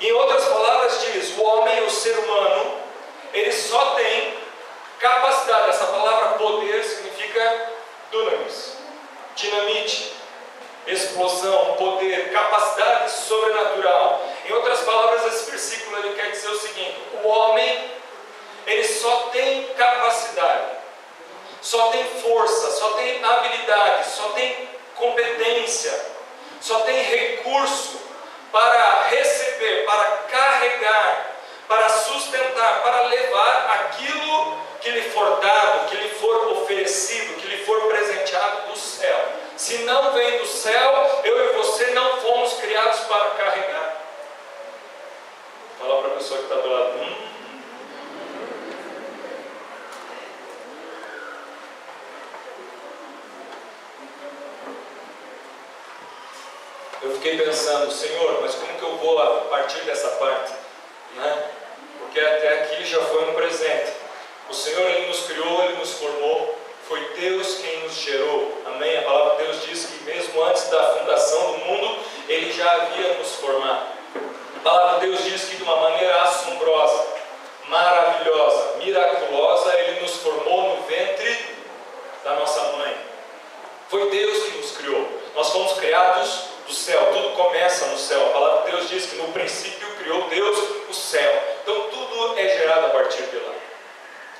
Em 0.00 0.12
outras 0.12 0.44
palavras, 0.44 1.00
diz: 1.02 1.36
o 1.36 1.42
homem, 1.42 1.84
o 1.84 1.90
ser 1.90 2.18
humano, 2.18 2.78
ele 3.32 3.52
só 3.52 3.94
tem 3.96 4.38
capacidade. 4.98 5.70
Essa 5.70 5.86
palavra 5.86 6.38
poder 6.38 6.82
significa 6.84 7.70
dunamis, 8.10 8.76
dinamite, 9.36 10.12
explosão, 10.86 11.74
poder, 11.76 12.32
capacidade 12.32 13.10
sobrenatural. 13.10 14.22
Em 14.46 14.52
outras 14.52 14.80
palavras, 14.80 15.34
esse 15.34 15.50
versículo 15.50 15.98
ele 15.98 16.14
quer 16.14 16.30
dizer 16.30 16.48
o 16.48 16.58
seguinte: 16.58 16.96
o 17.22 17.28
homem 17.28 17.90
ele 18.66 18.84
só 18.84 19.28
tem 19.32 19.64
capacidade, 19.74 20.76
só 21.60 21.90
tem 21.90 22.04
força, 22.04 22.70
só 22.72 22.90
tem 22.92 23.24
habilidade, 23.24 24.08
só 24.10 24.30
tem 24.30 24.68
competência, 24.96 26.06
só 26.60 26.80
tem 26.80 27.02
recurso 27.02 28.00
para 28.52 29.02
receber, 29.08 29.84
para 29.86 30.04
carregar, 30.28 31.36
para 31.68 31.88
sustentar, 31.88 32.82
para 32.82 33.02
levar 33.02 33.70
aquilo 33.80 34.60
que 34.80 34.90
lhe 34.90 35.02
for 35.10 35.40
dado, 35.40 35.88
que 35.88 35.96
lhe 35.96 36.08
for 36.14 36.48
oferecido, 36.52 37.40
que 37.40 37.46
lhe 37.48 37.64
for 37.64 37.80
presenteado 37.82 38.70
do 38.70 38.78
céu. 38.78 39.28
Se 39.56 39.78
não 39.78 40.12
vem 40.12 40.38
do 40.38 40.46
céu, 40.46 41.20
eu 41.22 41.50
e 41.50 41.56
você 41.56 41.86
não 41.90 42.18
fomos 42.20 42.54
criados 42.54 43.00
para 43.00 43.30
carregar. 43.30 43.96
Fala 45.78 46.02
para 46.02 46.12
a 46.12 46.16
pessoa 46.16 46.38
que 46.38 46.46
está 46.46 46.56
do 46.56 46.70
lado. 46.70 46.98
Hum, 46.98 47.30
eu 57.02 57.14
fiquei 57.16 57.36
pensando, 57.38 57.90
Senhor, 57.92 58.40
mas 58.40 58.54
como 58.54 58.78
que 58.78 58.82
eu 58.82 58.96
vou 58.96 59.20
a 59.20 59.40
partir 59.42 59.80
dessa 59.80 60.08
parte? 60.12 60.54
Né? 61.16 61.50
Porque 61.98 62.18
aqui 62.80 62.86
já 62.86 63.00
foi 63.02 63.30
um 63.30 63.34
presente. 63.34 63.92
O 64.48 64.54
Senhor 64.54 64.88
Ele 64.88 65.06
nos 65.06 65.26
criou, 65.26 65.64
Ele 65.64 65.76
nos 65.76 65.92
formou, 65.92 66.58
foi 66.88 67.00
Deus 67.18 67.58
quem 67.58 67.80
nos 67.80 67.94
gerou. 67.94 68.62
Amém? 68.66 68.98
A 68.98 69.02
palavra 69.02 69.36
de 69.36 69.44
Deus 69.44 69.66
diz 69.66 69.84
que 69.84 70.04
mesmo 70.04 70.42
antes 70.42 70.68
da 70.70 70.82
fundação 70.94 71.52
do 71.52 71.58
mundo, 71.58 71.98
Ele 72.28 72.52
já 72.52 72.70
havia 72.72 73.14
nos 73.14 73.34
formado. 73.34 73.86
A 74.56 74.60
palavra 74.62 75.00
de 75.00 75.06
Deus 75.06 75.24
diz 75.24 75.44
que 75.44 75.56
de 75.56 75.62
uma 75.62 75.76
maneira 75.76 76.22
assombrosa, 76.22 77.06
maravilhosa, 77.68 78.76
miraculosa, 78.78 79.78
Ele 79.78 80.00
nos 80.00 80.16
formou 80.16 80.76
no 80.76 80.82
ventre 80.82 81.56
da 82.24 82.34
nossa 82.34 82.60
mãe. 82.76 82.96
Foi 83.88 84.10
Deus 84.10 84.44
que 84.44 84.58
nos 84.58 84.76
criou. 84.76 85.06
Nós 85.34 85.50
fomos 85.50 85.72
criados 85.74 86.44
do 86.66 86.72
céu, 86.72 87.10
tudo 87.12 87.36
começa 87.36 87.86
no 87.86 87.98
céu. 87.98 88.26
A 88.26 88.32
palavra 88.32 88.64
de 88.64 88.76
Deus 88.76 88.88
diz 88.88 89.06
que 89.06 89.16
no 89.16 89.28
princípio 89.32 89.88
criou 89.96 90.28
Deus 90.28 90.58
o 90.88 90.94
céu. 90.94 91.42
Então 91.62 91.89
tudo 92.10 92.38
é 92.38 92.48
gerado 92.48 92.86
a 92.86 92.90
partir 92.90 93.22
de 93.22 93.36
lá. 93.36 93.52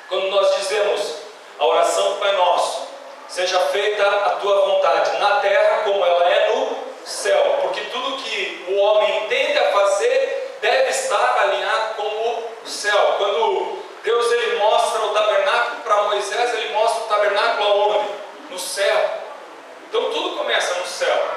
Quando 0.09 0.29
nós 0.29 0.57
dizemos 0.57 1.15
a 1.59 1.65
oração 1.65 2.17
Pai 2.17 2.33
Nosso, 2.33 2.89
seja 3.29 3.61
feita 3.61 4.05
a 4.05 4.31
tua 4.37 4.67
vontade, 4.67 5.19
na 5.19 5.37
terra 5.41 5.85
como 5.85 6.05
ela 6.05 6.29
é 6.29 6.49
no 6.49 6.77
céu, 7.05 7.59
porque 7.63 7.81
tudo 7.83 8.23
que 8.23 8.67
o 8.69 8.77
homem 8.77 9.27
tende 9.29 9.59
a 9.59 9.73
fazer 9.73 10.59
deve 10.61 10.91
estar 10.91 11.39
alinhado 11.43 11.95
com 11.95 12.03
o 12.03 12.69
céu. 12.69 13.15
Quando 13.19 13.79
Deus 14.03 14.33
ele 14.33 14.57
mostra 14.57 15.01
o 15.03 15.15
tabernáculo 15.15 15.83
para 15.83 16.03
Moisés, 16.03 16.55
ele 16.55 16.73
mostra 16.73 17.05
o 17.05 17.09
tabernáculo 17.09 17.69
aonde? 17.69 18.11
No 18.51 18.59
céu. 18.59 19.11
Então 19.89 20.11
tudo 20.11 20.37
começa 20.37 20.75
no 20.75 20.87
céu. 20.87 21.29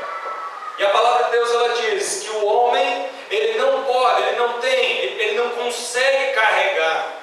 E 0.80 0.84
a 0.84 0.89
palavra 0.89 1.26
de 1.26 1.32
Deus 1.32 1.52
ela 1.52 1.69
diz 1.69 2.24
que 2.24 2.30
o 2.32 2.46
homem 2.46 3.12
ele 3.34 3.58
não 3.58 3.84
pode, 3.84 4.22
ele 4.22 4.38
não 4.38 4.60
tem, 4.60 5.00
ele 5.02 5.38
não 5.38 5.50
consegue 5.52 6.34
carregar, 6.34 7.13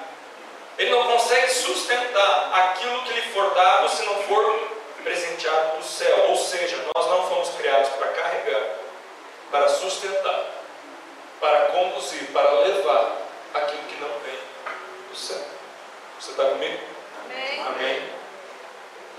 ele 0.78 0.90
não 0.90 1.04
consegue 1.04 1.50
sustentar 1.50 2.50
aquilo 2.52 3.02
que 3.02 3.12
lhe 3.12 3.22
for 3.32 3.54
dado 3.54 3.88
se 3.88 4.02
não 4.04 4.16
for 4.22 4.70
presenteado 5.04 5.76
do 5.78 5.84
céu. 5.84 6.26
Ou 6.28 6.36
seja, 6.36 6.76
nós 6.94 7.06
não 7.06 7.28
fomos 7.28 7.50
criados 7.50 7.90
para 7.90 8.08
carregar, 8.08 8.62
para 9.50 9.68
sustentar, 9.68 10.46
para 11.40 11.66
conduzir, 11.66 12.24
para 12.32 12.50
levar 12.60 13.18
aquilo 13.54 13.82
que 13.84 14.00
não 14.00 14.08
vem 14.24 14.38
do 15.10 15.16
céu. 15.16 15.42
Você 16.18 16.30
está 16.32 16.44
comigo? 16.44 16.78
Amém. 17.24 17.60
Amém. 17.66 18.02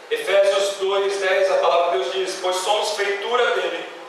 Efésios 0.10 0.77
2,10, 0.82 1.51
a 1.51 1.58
palavra 1.60 1.91
de 1.91 2.04
Deus 2.04 2.13
diz: 2.13 2.39
Pois 2.41 2.58
somos 2.58 2.95
feitura 2.97 3.51
dele 3.51 4.01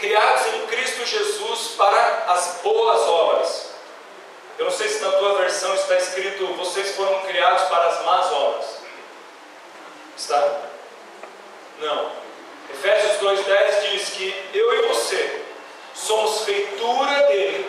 criados 0.00 0.46
em 0.54 0.66
Cristo 0.66 1.06
Jesus 1.06 1.72
para 1.76 2.24
as 2.28 2.58
boas 2.62 3.00
obras. 3.06 3.70
Eu 4.58 4.64
não 4.64 4.72
sei 4.72 4.88
se 4.88 5.00
na 5.00 5.12
tua 5.12 5.38
versão 5.38 5.74
está 5.74 5.96
escrito, 5.96 6.46
vocês 6.54 6.96
foram 6.96 7.20
criados 7.20 7.62
para 7.68 7.86
as 7.86 8.04
más 8.04 8.32
obras. 8.32 8.66
Está? 10.16 10.60
Não. 11.78 12.12
Efésios 12.70 13.18
2,10 13.18 13.90
diz 13.90 14.10
que 14.10 14.34
eu 14.54 14.74
e 14.74 14.88
você 14.88 15.42
somos 15.94 16.44
feitura 16.44 17.26
dele, 17.26 17.68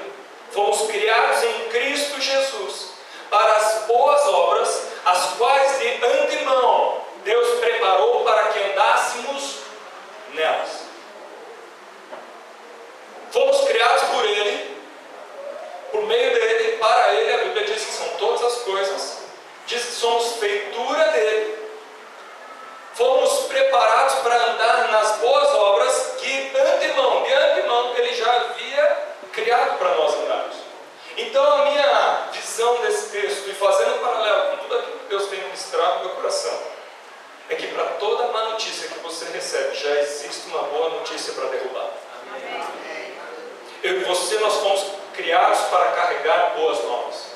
fomos 0.51 0.89
criados 0.89 1.43
em 1.43 1.69
Cristo 1.69 2.21
Jesus 2.21 2.91
para 3.29 3.55
as 3.55 3.85
boas 3.87 4.21
obras, 4.27 4.87
as 5.05 5.33
quais 5.37 5.79
de 5.79 6.05
antemão 6.05 7.01
Deus 7.23 7.59
preparou 7.59 8.23
para 8.23 8.49
que 8.49 8.59
andássemos 8.59 9.55
nelas. 10.33 10.91
Fomos 13.31 13.61
criados 13.61 14.03
por 14.09 14.25
Ele, 14.25 14.77
por 15.89 16.03
meio 16.03 16.33
dele, 16.33 16.77
para 16.77 17.13
Ele. 17.13 17.33
A 17.33 17.37
Bíblia 17.45 17.63
diz 17.63 17.85
que 17.85 17.93
são 17.93 18.07
todas 18.19 18.43
as 18.43 18.61
coisas. 18.63 19.17
Diz 19.65 19.85
que 19.85 19.91
somos 19.93 20.33
feitura 20.33 21.11
dele. 21.11 21.57
Fomos 22.93 23.45
preparados 23.47 24.15
para 24.15 24.35
andar 24.35 24.89
nas 24.91 25.17
boas 25.19 25.47
obras 25.55 26.15
que 26.19 26.51
antemão, 26.57 27.23
de 27.23 27.33
antemão, 27.33 27.95
Ele 27.95 28.13
já 28.13 28.31
havia 28.35 28.97
criado 29.31 29.77
para 29.77 29.95
nós 29.95 30.13
andarmos. 30.13 30.57
Então 31.15 31.53
a 31.53 31.65
minha 31.65 32.27
visão 32.33 32.81
desse 32.81 33.11
texto, 33.11 33.49
e 33.49 33.53
fazendo 33.53 33.95
um 33.95 33.99
paralelo 33.99 34.51
com 34.51 34.57
tudo 34.57 34.77
aquilo 34.77 34.99
que 34.99 35.05
Deus 35.09 35.27
tem 35.27 35.41
ministrado 35.43 35.99
no 35.99 36.05
meu 36.05 36.15
coração, 36.15 36.59
é 37.49 37.55
que 37.55 37.67
para 37.67 37.85
toda 37.85 38.27
má 38.27 38.49
notícia 38.49 38.89
que 38.89 38.99
você 38.99 39.25
recebe, 39.31 39.73
já 39.73 39.91
existe 40.01 40.47
uma 40.47 40.63
boa 40.63 40.89
notícia 40.89 41.33
para 41.33 41.45
derrubar. 41.45 41.89
Amém. 42.29 42.81
Eu 43.83 43.99
e 43.99 44.03
você 44.03 44.37
nós 44.37 44.57
fomos 44.57 44.85
criados 45.13 45.59
para 45.61 45.85
carregar 45.85 46.53
boas 46.55 46.83
novas. 46.83 47.31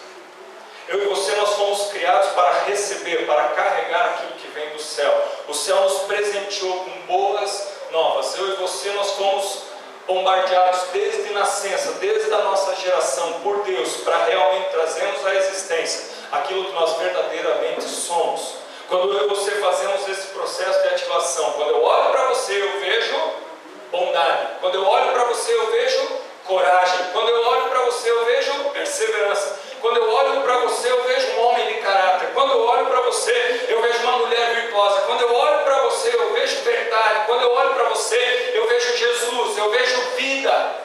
Eu 0.88 1.02
e 1.02 1.08
você 1.08 1.36
nós 1.36 1.56
fomos 1.56 1.88
criados 1.88 2.30
para 2.34 2.66
receber, 2.66 3.26
para 3.26 3.50
carregar 3.50 4.06
aquilo 4.12 4.34
que 4.34 4.48
vem 4.50 4.70
do 4.70 4.80
céu. 4.80 5.28
O 5.48 5.54
céu 5.54 5.82
nos 5.82 6.04
presenteou 6.04 6.84
com 6.84 6.92
boas 7.08 7.68
novas. 7.92 8.38
Eu 8.38 8.54
e 8.54 8.56
você 8.58 8.92
nós 8.92 9.12
fomos 9.14 9.64
bombardeados 10.26 10.86
desde 10.92 11.34
nascença, 11.34 11.92
desde 12.00 12.34
a 12.34 12.40
nossa 12.40 12.76
geração, 12.78 13.34
por 13.44 13.64
Deus, 13.64 13.98
para 13.98 14.26
realmente 14.26 14.72
trazermos 14.72 15.24
à 15.24 15.36
existência 15.36 16.16
aquilo 16.32 16.66
que 16.66 16.74
nós 16.74 16.98
verdadeiramente 16.98 17.84
somos. 17.84 18.56
Quando 18.90 19.14
eu 19.14 19.26
e 19.26 19.30
você 19.30 19.52
fazemos 19.52 20.08
esse 20.10 20.28
processo 20.30 20.82
de 20.82 20.88
ativação, 20.88 21.54
quando 21.54 21.70
eu 21.70 21.84
olho 21.84 22.12
para 22.12 22.28
você, 22.30 22.60
eu 22.60 22.80
vejo 22.80 23.16
bondade. 23.92 24.48
Quando 24.62 24.76
eu 24.76 24.84
olho 24.84 25.12
para 25.12 25.26
você, 25.26 25.54
eu 25.54 25.72
vejo 25.72 26.08
coragem. 26.46 27.06
Quando 27.14 27.30
eu 27.30 27.48
olho 27.48 27.70
para 27.70 27.82
você, 27.82 28.10
eu 28.10 28.26
vejo 28.26 28.52
perseverança. 28.74 29.60
Quando 29.86 29.98
eu 29.98 30.12
olho 30.12 30.42
para 30.42 30.58
você, 30.62 30.92
eu 30.92 31.04
vejo 31.04 31.28
um 31.34 31.46
homem 31.46 31.68
de 31.68 31.74
caráter. 31.76 32.30
Quando 32.34 32.52
eu 32.54 32.66
olho 32.66 32.88
para 32.88 33.02
você, 33.02 33.66
eu 33.70 33.80
vejo 33.84 34.00
uma 34.00 34.18
mulher 34.18 34.56
virtuosa. 34.56 35.02
Quando 35.02 35.22
eu 35.22 35.36
olho 35.36 35.60
para 35.60 35.80
você, 35.84 36.10
eu 36.10 36.34
vejo 36.34 36.62
verdade. 36.64 37.26
Quando 37.28 37.42
eu 37.44 37.56
eu 39.66 39.72
vejo 39.72 40.02
vida. 40.16 40.76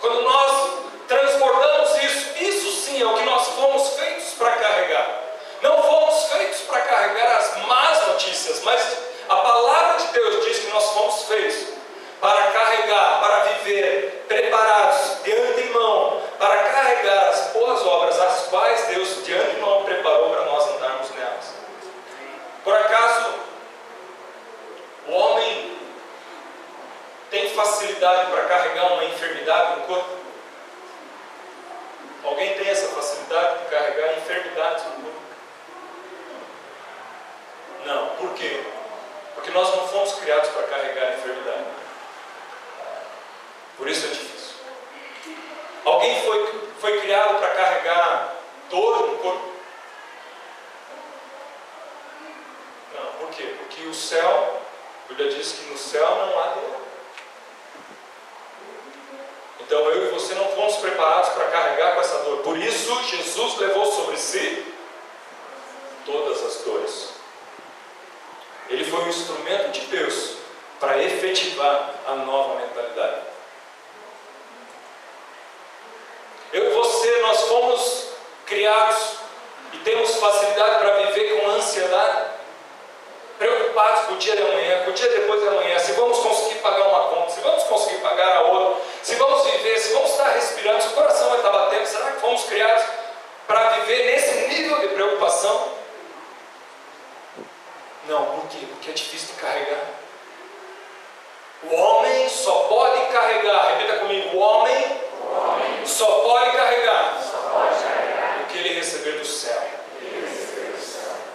Quando 0.00 0.22
nós 0.22 0.70
transbordamos 1.06 2.02
isso, 2.02 2.42
isso 2.42 2.70
sim 2.82 3.02
é 3.02 3.06
o 3.06 3.14
que 3.14 3.24
nós 3.24 3.48
fomos 3.48 3.90
feitos 3.94 4.34
para 4.34 4.52
carregar. 4.52 5.22
Não 5.62 5.82
fomos 5.82 6.24
feitos 6.32 6.60
para 6.62 6.80
carregar 6.80 7.36
as 7.36 7.56
más 7.66 8.08
notícias, 8.08 8.62
mas 8.64 8.98
a 9.28 9.36
palavra 9.36 9.98
de 9.98 10.06
Deus 10.12 10.44
diz 10.44 10.58
que 10.60 10.70
nós 10.70 10.90
fomos 10.90 11.24
feitos 11.24 11.78
para 12.20 12.50
carregar, 12.50 13.20
para 13.20 13.40
viver 13.52 14.24
preparados 14.26 15.22
de 15.22 15.32
antemão, 15.32 16.20
para 16.38 16.56
carregar 16.64 17.28
as 17.28 17.52
boas 17.52 17.86
obras, 17.86 18.20
as 18.20 18.48
quais 18.48 18.86
Deus 18.88 19.24
de 19.24 19.34
antemão 19.34 19.84
preparou 19.84 20.30
para 20.30 20.44
nós 20.44 20.68
andarmos 20.74 21.10
nelas. 21.10 21.54
Por 22.64 22.74
acaso, 22.74 23.34
o 25.06 25.12
homem 25.12 25.78
tem 27.30 27.50
facilidade 27.50 28.30
para 28.30 28.44
carregar 28.44 28.92
uma 28.94 29.04
enfermidade 29.04 29.80
no 29.80 29.86
corpo? 29.86 30.18
Alguém 32.24 32.54
tem 32.56 32.68
essa 32.68 32.88
facilidade 32.88 33.58
de 33.58 33.64
carregar 33.66 34.16
enfermidades 34.16 34.84
no 34.84 34.90
corpo? 34.92 35.20
Não. 37.84 38.08
Por 38.16 38.34
quê? 38.34 38.62
Porque 39.34 39.50
nós 39.50 39.74
não 39.76 39.88
fomos 39.88 40.14
criados 40.14 40.48
para 40.50 40.62
carregar 40.64 41.08
a 41.08 41.14
enfermidade. 41.14 41.64
Por 43.76 43.88
isso 43.88 44.06
é 44.06 44.08
difícil. 44.08 44.54
Alguém 45.84 46.22
foi, 46.22 46.70
foi 46.80 47.00
criado 47.00 47.38
para 47.38 47.54
carregar 47.54 48.34
dor 48.68 49.06
no 49.06 49.18
corpo? 49.18 49.52
Não. 52.94 53.12
Por 53.20 53.30
quê? 53.30 53.54
Porque 53.58 53.86
o 53.86 53.94
céu, 53.94 54.60
a 55.04 55.08
Bíblia 55.08 55.30
diz 55.30 55.52
que 55.52 55.70
no 55.70 55.78
céu 55.78 56.26
não 56.26 56.38
há 56.42 56.46
dor. 56.48 56.88
Então 59.68 59.80
eu 59.90 60.06
e 60.06 60.10
você 60.12 60.32
não 60.32 60.48
fomos 60.52 60.76
preparados 60.76 61.28
para 61.28 61.50
carregar 61.50 61.94
com 61.94 62.00
essa 62.00 62.20
dor. 62.20 62.38
Por 62.38 62.56
isso 62.56 63.02
Jesus 63.04 63.58
levou 63.58 63.84
sobre 63.84 64.16
si 64.16 64.64
todas 66.06 66.42
as 66.42 66.64
dores. 66.64 67.10
Ele 68.70 68.82
foi 68.82 69.00
um 69.00 69.08
instrumento 69.08 69.72
de 69.72 69.80
Deus 69.88 70.36
para 70.80 71.02
efetivar 71.02 71.94
a 72.06 72.14
nova 72.14 72.54
mentalidade. 72.54 73.20
Eu 76.50 76.70
e 76.70 76.74
você, 76.74 77.18
nós 77.18 77.42
fomos 77.42 78.08
criados 78.46 79.16
e 79.74 79.78
temos 79.80 80.16
facilidade 80.16 80.78
para 80.78 80.96
viver 81.08 81.42
com 81.42 81.50
ansiedade, 81.50 82.30
preocupados 83.38 84.06
com 84.06 84.07
o 84.07 84.07
dia 84.18 84.36
de 84.36 84.42
amanhã, 84.42 84.84
com 84.84 84.90
o 84.90 84.94
dia 84.94 85.08
depois 85.08 85.40
de 85.40 85.48
amanhã, 85.48 85.78
se 85.78 85.92
vamos 85.92 86.18
conseguir 86.18 86.56
pagar 86.56 86.88
uma 86.88 87.08
conta, 87.08 87.30
se 87.30 87.40
vamos 87.40 87.64
conseguir 87.64 87.98
pagar 87.98 88.36
a 88.36 88.42
outra, 88.42 88.82
se 89.02 89.14
vamos 89.14 89.44
viver, 89.50 89.78
se 89.78 89.92
vamos 89.92 90.10
estar 90.10 90.28
respirando, 90.30 90.82
se 90.82 90.88
o 90.88 90.92
coração 90.92 91.28
vai 91.28 91.38
estar 91.38 91.50
batendo, 91.50 91.86
será 91.86 92.10
que 92.12 92.20
fomos 92.20 92.44
criados 92.44 92.84
para 93.46 93.70
viver 93.70 94.06
nesse 94.06 94.48
nível 94.48 94.80
de 94.80 94.88
preocupação? 94.88 95.78
Não, 98.08 98.24
por 98.24 98.48
quê? 98.48 98.58
Porque 98.68 98.90
é 98.90 98.94
difícil 98.94 99.34
de 99.34 99.40
carregar. 99.40 99.84
O 101.64 101.74
homem 101.74 102.28
só 102.28 102.52
pode 102.68 103.12
carregar, 103.12 103.76
repita 103.76 103.98
comigo, 103.98 104.36
o 104.36 104.40
homem, 104.40 105.00
o 105.22 105.36
homem 105.36 105.86
só, 105.86 106.06
pode 106.06 106.56
carregar, 106.56 107.18
só 107.20 107.36
pode 107.36 107.82
carregar 107.82 108.40
o 108.42 108.46
que 108.46 108.58
ele 108.58 108.74
receber 108.74 109.18
do 109.18 109.24
céu. 109.24 109.60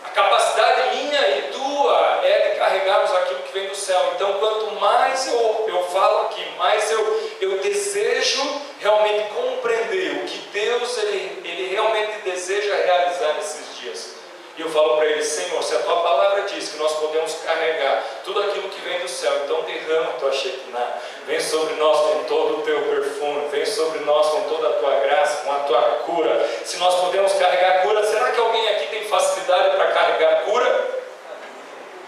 A 0.06 0.10
capacidade 0.10 0.96
minha 0.96 1.38
e 1.38 1.52
tua 1.52 2.22
é 2.24 2.50
de 2.50 2.58
carregarmos 2.58 3.14
aquilo 3.14 3.44
que 3.44 3.54
vem 3.54 3.68
do 3.68 3.76
céu. 3.94 4.12
Então, 4.16 4.34
quanto 4.40 4.72
mais 4.80 5.28
eu, 5.28 5.66
eu 5.68 5.84
falo 5.86 6.22
aqui, 6.24 6.44
mais 6.58 6.90
eu, 6.92 7.30
eu 7.42 7.60
desejo 7.60 8.42
realmente 8.80 9.30
compreender 9.30 10.24
o 10.24 10.26
que 10.26 10.40
Deus 10.52 10.98
ele, 10.98 11.42
ele 11.46 11.68
realmente 11.70 12.22
deseja 12.24 12.76
realizar 12.76 13.34
nesses 13.34 13.80
dias. 13.80 14.14
E 14.56 14.62
eu 14.62 14.70
falo 14.70 14.98
para 14.98 15.08
ele, 15.08 15.24
Senhor, 15.24 15.64
se 15.64 15.76
a 15.76 15.80
tua 15.80 16.02
palavra 16.02 16.44
diz 16.44 16.70
que 16.70 16.78
nós 16.78 16.94
podemos 17.00 17.34
carregar 17.44 18.04
tudo 18.24 18.40
aquilo 18.40 18.70
que 18.70 18.82
vem 18.82 19.00
do 19.00 19.08
céu, 19.08 19.32
então 19.44 19.62
derrama 19.64 20.10
a 20.10 20.20
tua 20.20 20.32
Shekinah, 20.32 21.00
vem 21.26 21.40
sobre 21.40 21.74
nós 21.76 22.00
com 22.00 22.24
todo 22.26 22.60
o 22.60 22.62
teu 22.62 22.80
perfume, 22.82 23.48
vem 23.50 23.66
sobre 23.66 24.00
nós 24.02 24.28
com 24.28 24.42
toda 24.44 24.70
a 24.70 24.74
tua 24.74 25.00
graça, 25.00 25.44
com 25.44 25.52
a 25.52 25.60
tua 25.60 25.82
cura. 26.06 26.50
Se 26.66 26.78
nós 26.78 26.94
podemos 27.00 27.34
carregar 27.34 27.82
cura, 27.82 28.06
será 28.06 28.32
que 28.32 28.40
alguém 28.40 28.70
aqui 28.70 28.88
tem 28.88 29.06
facilidade 29.06 29.76
para 29.76 29.88
carregar 29.88 30.44
cura? 30.44 30.88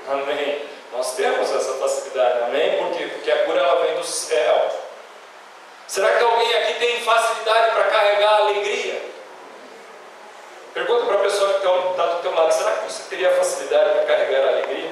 Amém. 0.08 0.65
Nós 0.96 1.14
temos 1.16 1.52
essa 1.52 1.74
facilidade, 1.74 2.44
amém? 2.44 2.78
Por 2.78 2.92
quê? 2.98 3.08
Porque 3.08 3.30
a 3.30 3.44
cura 3.44 3.60
ela 3.60 3.86
vem 3.86 3.96
do 3.96 4.04
céu. 4.06 4.72
Será 5.88 6.10
que 6.14 6.24
alguém 6.24 6.56
aqui 6.56 6.74
tem 6.76 7.02
facilidade 7.02 7.76
para 7.76 7.84
carregar 7.84 8.36
alegria? 8.38 9.02
Pergunta 10.74 11.06
para 11.06 11.16
a 11.16 11.20
pessoa 11.20 11.50
que 11.50 11.68
está 11.92 12.06
do 12.06 12.22
teu 12.22 12.34
lado, 12.34 12.52
será 12.54 12.72
que 12.72 12.92
você 12.92 13.04
teria 13.10 13.32
facilidade 13.32 13.92
para 13.92 14.06
carregar 14.06 14.46
a 14.46 14.48
alegria? 14.48 14.90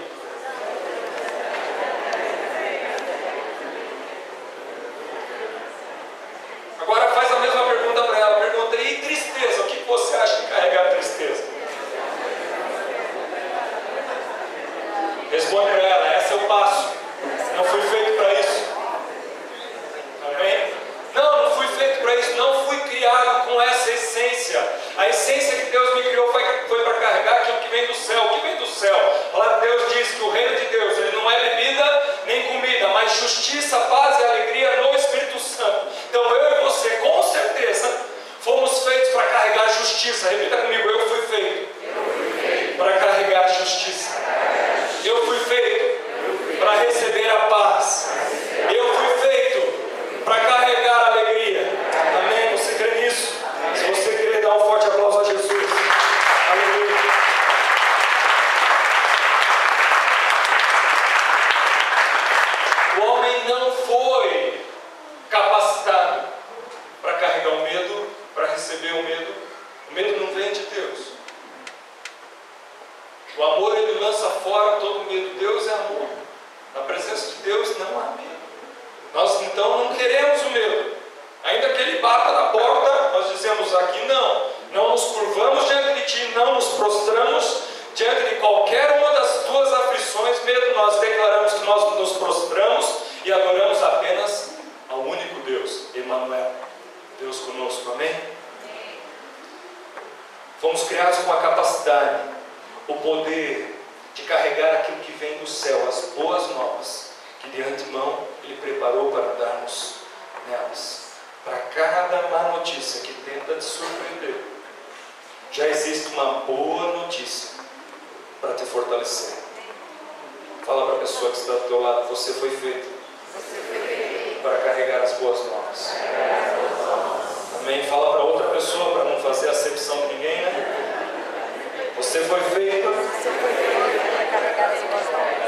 Feito 133.30 134.12
para 134.12 134.26
carregar 134.28 134.72
as 134.72 134.84
boas 134.84 135.12
novas. 135.12 135.44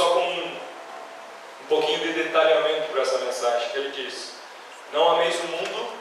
só 0.00 0.14
com 0.14 0.20
um, 0.20 0.56
um 1.62 1.66
pouquinho 1.68 1.98
de 1.98 2.12
detalhamento 2.12 2.90
para 2.90 3.02
essa 3.02 3.18
mensagem, 3.18 3.68
que 3.68 3.78
ele 3.78 3.90
diz: 3.90 4.32
Não 4.94 5.10
ameis 5.10 5.34
o 5.40 5.46
mundo, 5.48 5.92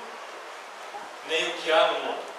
nem 1.28 1.49
o 1.49 1.54
que 1.54 1.69
há 1.69 1.88
no 1.88 1.99
mundo. 1.99 2.30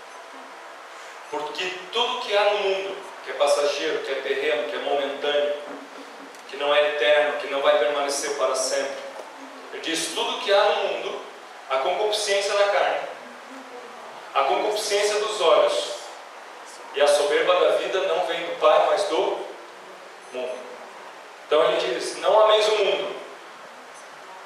Porque 1.31 1.71
tudo 1.93 2.21
que 2.23 2.35
há 2.37 2.45
no 2.45 2.59
mundo, 2.61 2.97
que 3.25 3.31
é 3.31 3.35
passageiro, 3.35 3.99
que 4.01 4.11
é 4.11 4.15
terreno, 4.17 4.71
que 4.71 4.77
é 4.77 4.79
momentâneo, 4.79 5.55
que 6.49 6.57
não 6.57 6.75
é 6.75 6.95
eterno, 6.95 7.39
que 7.41 7.49
não 7.49 7.61
vai 7.61 7.79
permanecer 7.79 8.37
para 8.39 8.55
sempre. 8.55 8.97
Ele 9.73 9.83
diz: 9.83 10.13
tudo 10.15 10.41
que 10.41 10.53
há 10.53 10.65
no 10.65 10.89
mundo, 10.89 11.21
a 11.69 11.77
concupiscência 11.79 12.55
da 12.55 12.69
carne, 12.69 13.01
a 14.35 14.43
concupiscência 14.45 15.21
dos 15.21 15.41
olhos 15.41 15.91
e 16.95 17.03
a 17.03 17.07
soberba 17.07 17.55
da 17.61 17.77
vida 17.77 18.01
não 18.07 18.27
vem 18.27 18.47
do 18.47 18.59
Pai, 18.59 18.87
mas 18.91 19.05
do 19.05 19.51
mundo. 20.33 20.71
Então 21.51 21.65
ele 21.65 21.95
diz: 21.95 22.17
Não 22.19 22.45
ameis 22.45 22.69
o 22.69 22.77
mundo, 22.77 23.17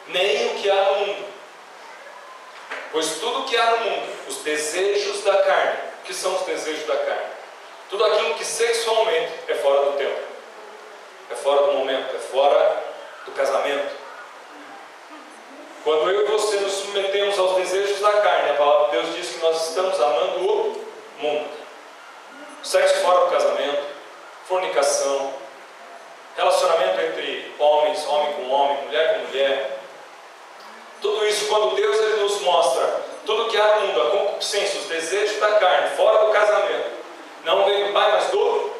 nem 0.08 0.46
o 0.46 0.54
que 0.54 0.70
há 0.70 0.84
no 0.84 1.06
mundo. 1.06 1.34
Pois 2.90 3.18
tudo 3.18 3.44
que 3.44 3.54
há 3.54 3.72
no 3.72 3.90
mundo, 3.90 4.26
os 4.26 4.36
desejos 4.38 5.22
da 5.22 5.36
carne, 5.42 5.80
o 6.00 6.06
que 6.06 6.14
são 6.14 6.34
os 6.34 6.46
desejos 6.46 6.86
da 6.86 6.96
carne? 6.96 7.26
Tudo 7.90 8.06
aquilo 8.06 8.34
que 8.36 8.44
sexualmente 8.44 9.32
é 9.48 9.54
fora 9.56 9.90
do 9.90 9.98
tempo, 9.98 10.18
é 11.30 11.34
fora 11.34 11.66
do 11.66 11.72
momento, 11.74 12.16
é 12.16 12.18
fora 12.18 12.84
do 13.26 13.32
casamento. 13.32 13.94
Quando 15.84 16.10
eu 16.10 16.22
e 16.22 16.30
você 16.30 16.56
nos 16.56 16.72
submetemos 16.72 17.38
aos 17.38 17.56
desejos 17.56 18.00
da 18.00 18.10
carne, 18.10 18.52
a 18.52 18.54
palavra 18.54 18.86
de 18.86 18.92
Deus 18.92 19.16
diz 19.16 19.34
que 19.34 19.42
nós 19.42 19.68
estamos 19.68 20.00
amando 20.00 20.40
o 20.40 20.76
mundo. 21.18 21.50
Sexo 22.62 23.02
fora 23.02 23.26
do 23.26 23.30
casamento, 23.30 23.82
fornicação, 24.48 25.34
relacionamento 26.38 27.00
entre 27.02 27.54
homens, 27.58 28.06
homem 28.08 28.32
com 28.32 28.50
homem, 28.50 28.84
mulher 28.86 29.14
com 29.14 29.26
mulher. 29.26 29.78
Tudo 31.02 31.26
isso, 31.26 31.48
quando 31.48 31.76
Deus 31.76 31.98
ele 31.98 32.22
nos 32.22 32.40
mostra 32.40 33.02
tudo 33.26 33.50
que 33.50 33.58
há 33.58 33.80
no 33.80 33.88
mundo, 33.88 34.00
a 34.00 34.10
concupiscência, 34.10 34.80
os 34.80 34.86
desejos 34.86 35.38
da 35.38 35.52
carne, 35.58 35.96
fora 35.96 36.24
do 36.24 36.32
casamento, 36.32 36.90
não 37.44 37.66
vem 37.66 37.88
do 37.88 37.92
Pai, 37.92 38.10
mas 38.10 38.30
do 38.30 38.70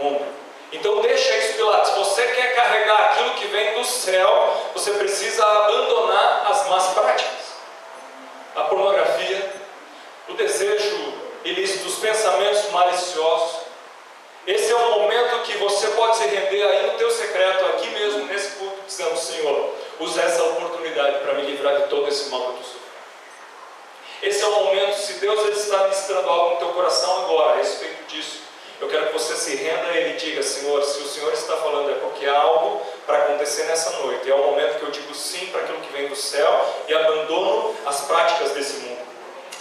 mundo. 0.00 0.39
Então 0.72 1.00
deixa 1.00 1.36
isso 1.36 1.54
de 1.54 1.62
lado. 1.62 1.88
Se 1.88 1.98
você 1.98 2.22
quer 2.28 2.54
carregar 2.54 2.96
aquilo 3.06 3.34
que 3.34 3.46
vem 3.48 3.74
do 3.74 3.84
céu, 3.84 4.56
você 4.72 4.92
precisa 4.92 5.44
abandonar 5.44 6.46
as 6.50 6.68
más 6.68 6.86
práticas. 6.94 7.50
A 8.54 8.62
pornografia, 8.64 9.52
o 10.28 10.34
desejo 10.34 11.14
ilícito, 11.44 11.88
os 11.88 11.98
pensamentos 11.98 12.70
maliciosos. 12.70 13.60
Esse 14.46 14.72
é 14.72 14.76
um 14.76 15.00
momento 15.00 15.42
que 15.42 15.56
você 15.58 15.88
pode 15.88 16.16
se 16.16 16.24
render 16.24 16.62
aí 16.62 16.86
no 16.90 16.98
teu 16.98 17.10
secreto, 17.10 17.64
aqui 17.66 17.88
mesmo, 17.90 18.24
nesse 18.26 18.52
culto, 18.52 18.80
dizendo, 18.86 19.16
Senhor, 19.16 19.74
usa 19.98 20.22
essa 20.22 20.42
oportunidade 20.44 21.18
para 21.18 21.34
me 21.34 21.42
livrar 21.42 21.76
de 21.76 21.88
todo 21.88 22.08
esse 22.08 22.30
mal 22.30 22.40
que 22.40 22.48
eu 22.48 22.64
sofrendo. 22.64 22.80
Esse 24.22 24.42
é 24.42 24.46
o 24.46 24.64
momento, 24.64 24.96
se 24.96 25.14
Deus 25.14 25.56
está 25.56 25.84
ministrando 25.84 26.28
algo 26.28 26.50
no 26.50 26.56
teu 26.56 26.68
coração 26.68 27.24
agora, 27.24 27.54
a 27.54 27.56
respeito 27.56 28.04
disso, 28.06 28.40
eu 28.80 28.88
quero 28.88 29.06
que 29.06 29.12
você 29.12 29.34
se 29.36 29.56
renda 29.56 29.92
e 29.92 29.98
ele 29.98 30.12
diga, 30.14 30.42
Senhor, 30.42 30.82
se 30.82 31.02
o 31.02 31.08
Senhor 31.08 31.32
está 31.32 31.56
falando 31.58 31.90
é 31.90 31.94
porque 31.94 32.26
há 32.26 32.40
algo 32.40 32.80
para 33.06 33.18
acontecer 33.18 33.64
nessa 33.64 33.90
noite. 33.98 34.30
É 34.30 34.34
o 34.34 34.38
momento 34.38 34.78
que 34.78 34.84
eu 34.84 34.90
digo 34.90 35.14
sim 35.14 35.46
para 35.46 35.62
aquilo 35.62 35.80
que 35.80 35.92
vem 35.92 36.08
do 36.08 36.16
céu 36.16 36.66
e 36.88 36.94
abandono 36.94 37.74
as 37.84 38.02
práticas 38.02 38.52
desse 38.52 38.78
mundo. 38.78 39.00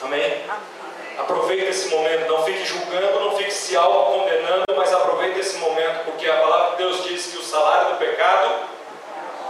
Amém? 0.01 0.23
Amém. 0.23 0.79
Aproveite 1.19 1.65
esse 1.65 1.89
momento, 1.89 2.29
não 2.29 2.45
fique 2.45 2.63
julgando, 2.63 3.19
não 3.19 3.36
fique 3.36 3.51
se 3.51 3.75
auto-condenando, 3.75 4.63
mas 4.73 4.93
aproveite 4.93 5.39
esse 5.41 5.58
momento, 5.58 6.05
porque 6.05 6.25
a 6.29 6.38
palavra 6.38 6.71
de 6.71 6.77
Deus 6.77 7.03
diz 7.03 7.25
que 7.25 7.38
o 7.38 7.43
salário 7.43 7.91
do 7.91 7.97
pecado 7.97 8.49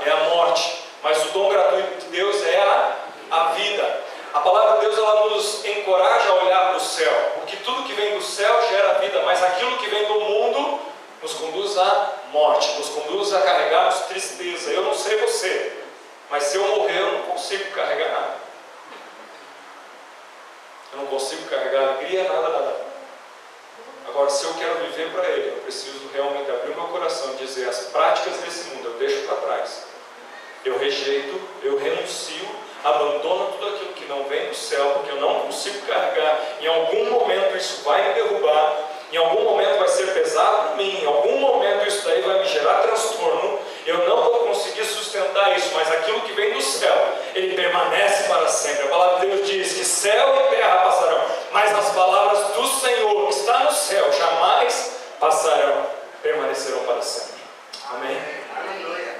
é 0.03 0.09
a 0.09 0.15
morte, 0.35 0.83
mas 1.03 1.23
o 1.25 1.29
dom 1.29 1.47
gratuito 1.49 2.05
de 2.05 2.07
Deus 2.07 2.43
é 2.43 2.59
a, 2.59 2.95
a 3.29 3.43
vida. 3.49 4.01
A 4.33 4.39
palavra 4.39 4.79
de 4.79 4.85
Deus 4.85 4.97
ela 4.97 5.29
nos 5.29 5.63
encoraja 5.63 6.29
a 6.29 6.43
olhar 6.43 6.69
para 6.69 6.77
o 6.77 6.81
céu, 6.81 7.38
tudo 7.69 7.83
que 7.83 7.93
vem 7.93 8.17
do 8.17 8.23
céu 8.23 8.67
gera 8.67 8.99
vida, 8.99 9.21
mas 9.23 9.43
aquilo 9.43 9.77
que 9.77 9.87
vem 9.87 10.05
do 10.07 10.19
mundo 10.19 10.79
nos 11.21 11.33
conduz 11.33 11.77
à 11.77 12.13
morte, 12.31 12.71
nos 12.79 12.89
conduz 12.89 13.33
a 13.33 13.41
carregarmos 13.41 13.99
tristeza. 14.01 14.71
Eu 14.71 14.83
não 14.83 14.95
sei 14.95 15.17
você, 15.17 15.83
mas 16.29 16.43
se 16.43 16.57
eu 16.57 16.67
morrer, 16.67 16.99
eu 16.99 17.11
não 17.11 17.21
consigo 17.23 17.71
carregar 17.71 18.11
nada. 18.11 18.35
Eu 20.93 20.99
não 20.99 21.07
consigo 21.07 21.47
carregar 21.47 21.89
alegria, 21.89 22.23
nada, 22.23 22.49
nada. 22.49 22.89
Agora, 24.07 24.29
se 24.31 24.43
eu 24.43 24.53
quero 24.55 24.75
viver 24.85 25.11
para 25.11 25.27
Ele, 25.27 25.49
eu 25.49 25.61
preciso 25.61 26.09
realmente 26.11 26.49
abrir 26.49 26.73
meu 26.73 26.87
coração 26.87 27.33
e 27.33 27.45
dizer: 27.45 27.69
as 27.69 27.81
práticas 27.87 28.37
desse 28.37 28.69
mundo 28.69 28.87
eu 28.87 28.93
deixo 28.93 29.27
para 29.27 29.35
trás. 29.35 29.83
Eu 30.65 30.79
rejeito, 30.79 31.39
eu 31.61 31.77
renuncio 31.77 32.49
abandona 32.83 33.51
tudo 33.51 33.75
aquilo 33.75 33.93
que 33.93 34.05
não 34.05 34.23
vem 34.23 34.47
do 34.47 34.55
céu, 34.55 34.91
porque 34.95 35.11
eu 35.11 35.21
não 35.21 35.41
consigo 35.41 35.85
carregar. 35.85 36.39
Em 36.61 36.67
algum 36.67 37.11
momento 37.11 37.57
isso 37.57 37.83
vai 37.83 38.07
me 38.07 38.13
derrubar, 38.13 38.75
em 39.11 39.17
algum 39.17 39.43
momento 39.43 39.79
vai 39.79 39.87
ser 39.87 40.13
pesado 40.13 40.67
para 40.67 40.75
mim, 40.75 41.01
em 41.01 41.05
algum 41.05 41.39
momento 41.39 41.87
isso 41.87 42.07
daí 42.07 42.21
vai 42.21 42.39
me 42.39 42.45
gerar 42.45 42.81
transtorno. 42.81 43.59
Eu 43.85 44.07
não 44.07 44.23
vou 44.23 44.47
conseguir 44.47 44.85
sustentar 44.85 45.57
isso, 45.57 45.71
mas 45.73 45.91
aquilo 45.91 46.21
que 46.21 46.33
vem 46.33 46.53
do 46.53 46.61
céu, 46.61 46.95
ele 47.33 47.55
permanece 47.55 48.27
para 48.27 48.47
sempre. 48.47 48.85
A 48.85 48.89
palavra 48.89 49.19
de 49.19 49.27
Deus 49.27 49.47
diz 49.47 49.73
que 49.73 49.83
céu 49.83 50.35
e 50.35 50.55
terra 50.55 50.77
passarão, 50.77 51.25
mas 51.51 51.73
as 51.73 51.89
palavras 51.89 52.47
do 52.49 52.67
Senhor 52.67 53.27
que 53.27 53.33
está 53.33 53.63
no 53.63 53.71
céu 53.71 54.11
jamais 54.11 54.99
passarão, 55.19 55.87
permanecerão 56.21 56.79
para 56.83 57.01
sempre. 57.01 57.39
Amém? 57.91 58.17
Aleluia. 58.55 59.18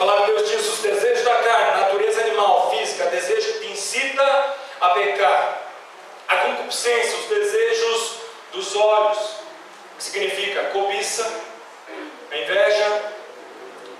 Palavra 0.00 0.24
de 0.24 0.32
Deus 0.32 0.48
diz: 0.48 0.66
os 0.66 0.78
desejos 0.78 1.22
da 1.24 1.34
carne, 1.42 1.82
natureza 1.82 2.22
animal, 2.22 2.70
física, 2.70 3.04
desejo 3.10 3.60
que 3.60 3.66
incita 3.66 4.54
a 4.80 4.88
pecar. 4.94 5.62
A 6.26 6.36
concupiscência, 6.38 7.18
os 7.18 7.26
desejos 7.26 8.14
dos 8.50 8.74
olhos, 8.76 9.18
que 9.98 10.04
significa 10.04 10.70
cobiça, 10.70 11.30
inveja. 12.32 13.12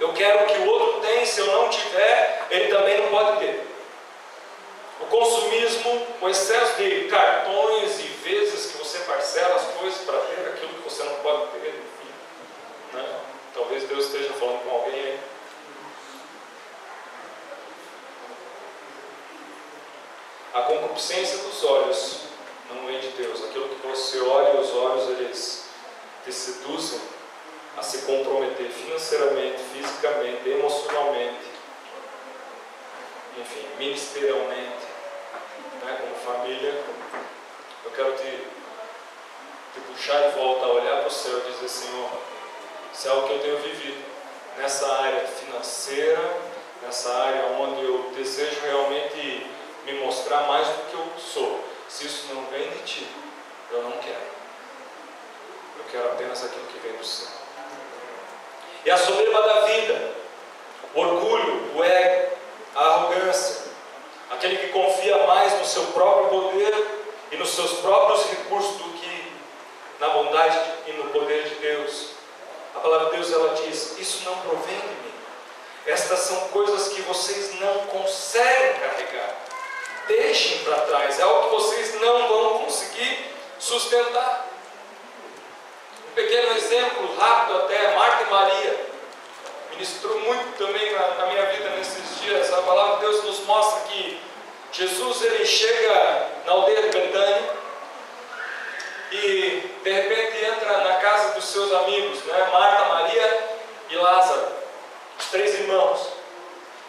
Eu 0.01 0.15
quero 0.15 0.47
que 0.47 0.59
o 0.61 0.67
outro 0.71 1.07
tem, 1.07 1.27
se 1.27 1.41
eu 1.41 1.47
não 1.49 1.69
tiver, 1.69 2.47
ele 2.51 2.75
também 2.75 3.03
não 3.03 3.09
pode 3.09 3.41
ter. 3.41 3.67
O 5.03 5.05
consumismo, 5.05 6.07
o 6.23 6.29
excesso 6.31 6.77
de 6.79 7.09
cartões 7.09 8.01
e 8.01 8.05
vezes 8.25 8.73
que 8.73 8.79
você 8.79 9.01
parcela 9.01 9.57
as 9.57 9.65
coisas 9.79 10.01
para 10.01 10.17
ter 10.21 10.49
aquilo 10.49 10.73
que 10.73 10.83
você 10.89 11.03
não 11.03 11.17
pode 11.17 11.49
ter, 11.49 11.69
enfim. 11.69 12.13
Né? 12.95 13.05
Talvez 13.53 13.85
Deus 13.85 14.07
esteja 14.07 14.33
falando 14.33 14.65
com 14.65 14.71
alguém 14.71 14.95
aí. 14.95 15.30
A 20.53 20.63
concupiscência 20.63 21.39
dos 21.39 21.63
olhos 21.63 22.23
não 22.69 22.87
vem 22.87 22.99
de 22.99 23.09
Deus. 23.11 23.45
Aquilo 23.45 23.69
que 23.69 23.87
você 23.87 24.21
olha, 24.21 24.61
os 24.61 24.75
olhos 24.75 25.09
eles 25.11 25.67
te 26.25 26.33
seduzem 26.33 27.01
a 27.79 27.83
se 27.83 27.99
comprometer 27.99 28.69
financeiramente, 28.69 29.59
fisicamente, 29.73 30.49
emocionalmente, 30.49 31.47
enfim, 33.39 33.65
ministerialmente, 33.79 34.87
né, 35.85 35.99
como 36.01 36.15
família. 36.17 36.83
Eu 37.85 37.91
quero 37.93 38.13
te, 38.17 38.45
te 39.73 39.81
puxar 39.87 40.31
de 40.31 40.37
volta 40.37 40.67
olhar 40.67 40.99
para 40.99 41.09
o 41.09 41.11
céu 41.11 41.39
e 41.39 41.53
dizer: 41.53 41.69
Senhor, 41.69 42.11
isso 42.93 43.07
é 43.07 43.11
algo 43.13 43.29
que 43.29 43.35
eu 43.35 43.41
tenho 43.41 43.59
vivido 43.59 44.05
nessa 44.59 44.93
área 45.01 45.27
financeira, 45.29 46.39
nessa 46.83 47.15
área 47.15 47.47
onde 47.47 47.85
eu 47.85 48.11
desejo 48.17 48.61
realmente 48.63 49.47
me 49.85 49.93
mostrar 49.95 50.43
mais 50.43 50.66
do 50.66 50.90
que 50.90 50.95
eu 50.95 51.07
sou. 51.19 51.64
Se 51.88 52.07
isso 52.07 52.33
não 52.35 52.45
vem 52.47 52.69
de 52.71 52.79
ti, 52.85 53.09
eu 53.71 53.83
não 53.83 53.93
quero. 53.93 54.31
Eu 55.79 55.85
quero 55.90 56.12
apenas 56.12 56.45
aquilo 56.45 56.66
que 56.66 56.79
vem 56.79 56.97
do 56.97 57.05
céu. 57.05 57.29
E 58.85 58.90
a 58.90 58.97
soberba 58.97 59.43
da 59.43 59.61
vida, 59.62 60.14
o 60.95 61.01
orgulho, 61.01 61.77
o 61.77 61.85
ego, 61.85 62.37
a 62.75 62.85
arrogância, 62.85 63.71
aquele 64.31 64.57
que 64.57 64.69
confia 64.69 65.27
mais 65.27 65.53
no 65.59 65.64
seu 65.64 65.85
próprio 65.87 66.29
poder 66.29 66.73
e 67.33 67.37
nos 67.37 67.51
seus 67.51 67.73
próprios 67.81 68.25
recursos 68.31 68.77
do 68.77 68.90
que 68.99 69.33
na 69.99 70.09
bondade 70.09 70.59
e 70.87 70.93
no 70.93 71.11
poder 71.11 71.49
de 71.49 71.57
Deus. 71.57 72.11
A 72.75 72.81
palavra 72.81 73.11
de 73.11 73.16
Deus 73.16 73.33
ela 73.33 73.55
diz: 73.55 73.99
Isso 73.99 74.25
não 74.25 74.37
provém 74.38 74.79
de 74.79 74.87
mim. 74.87 75.14
Estas 75.87 76.21
são 76.21 76.49
coisas 76.49 76.88
que 76.88 77.03
vocês 77.03 77.59
não 77.61 77.87
conseguem 77.87 78.75
carregar 78.75 79.50
deixem 80.11 80.59
para 80.64 80.79
trás, 80.83 81.18
é 81.18 81.23
algo 81.23 81.49
que 81.49 81.55
vocês 81.62 82.01
não 82.01 82.29
vão 82.29 82.59
conseguir 82.61 83.33
sustentar. 83.59 84.46
Um 86.11 86.14
pequeno 86.14 86.57
exemplo, 86.57 87.16
rápido 87.16 87.59
até, 87.59 87.94
Marta 87.94 88.25
e 88.25 88.31
Maria, 88.31 88.87
ministrou 89.70 90.18
muito 90.20 90.59
também 90.59 90.92
na, 90.92 91.09
na 91.14 91.27
minha 91.27 91.46
vida 91.46 91.70
nesses 91.70 92.20
dias. 92.20 92.53
A 92.53 92.62
palavra 92.62 92.96
de 92.96 93.01
Deus 93.03 93.25
nos 93.25 93.40
mostra 93.46 93.88
que 93.88 94.20
Jesus 94.73 95.23
ele 95.23 95.46
chega 95.46 96.29
na 96.44 96.53
aldeia 96.53 96.83
de 96.83 96.99
Betânia 96.99 97.51
e 99.12 99.70
de 99.83 99.90
repente 99.90 100.44
entra 100.44 100.79
na 100.79 100.94
casa 100.94 101.35
dos 101.35 101.44
seus 101.44 101.73
amigos, 101.73 102.23
né? 102.25 102.49
Marta, 102.53 102.85
Maria 102.87 103.38
e 103.88 103.96
Lázaro. 103.96 104.46
três 105.31 105.55
irmãos. 105.61 106.19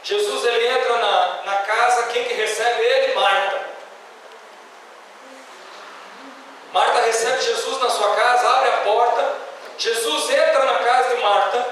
Jesus 0.03 0.45
ele 0.45 0.67
entra 0.67 0.97
na, 0.97 1.41
na 1.45 1.55
casa, 1.57 2.07
quem 2.07 2.23
que 2.23 2.33
recebe 2.33 2.81
ele? 2.81 3.13
Marta. 3.13 3.61
Marta 6.73 7.01
recebe 7.01 7.41
Jesus 7.41 7.79
na 7.79 7.89
sua 7.89 8.15
casa, 8.15 8.49
abre 8.49 8.69
a 8.69 8.77
porta. 8.77 9.33
Jesus 9.77 10.29
entra 10.29 10.63
na 10.63 10.75
casa 10.75 11.15
de 11.15 11.21
Marta. 11.21 11.67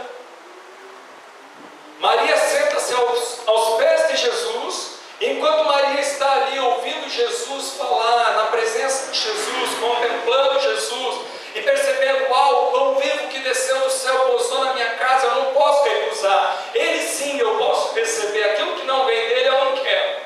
Maria 2.00 2.38
senta-se 2.38 2.94
aos, 2.94 3.42
aos 3.46 3.78
pés 3.78 4.08
de 4.08 4.18
Jesus. 4.18 5.00
Enquanto 5.22 5.66
Maria 5.66 6.00
está 6.00 6.32
ali 6.32 6.60
ouvindo 6.60 7.10
Jesus 7.10 7.74
falar, 7.74 8.36
na 8.36 8.46
presença 8.46 9.12
de 9.12 9.20
Jesus, 9.20 9.80
contemplando 9.80 10.62
Jesus 10.62 11.22
e 11.56 11.62
percebendo, 11.62 12.30
uau, 12.32 12.64
o 12.64 12.72
pão 12.72 12.96
vivo 12.96 13.28
que 13.28 13.40
desceu 13.40 13.78
do 13.80 13.90
céu 13.90 14.16
pousou 14.28 14.64
na 14.64 14.74
minha 14.74 14.92
casa, 14.92 15.28
eu 15.28 15.36
não 15.36 15.54
posso 15.54 15.84
recusar. 15.84 16.58
Ele 16.74 17.02
sim 17.04 17.38
eu 17.38 17.58
posso 17.58 17.94
receber. 17.94 18.44
Aquilo 18.44 18.76
que 18.76 18.86
não 18.86 19.06
vem 19.06 19.28
dele 19.28 19.50
eu 19.50 19.66
não 19.66 19.78
quero. 19.78 20.22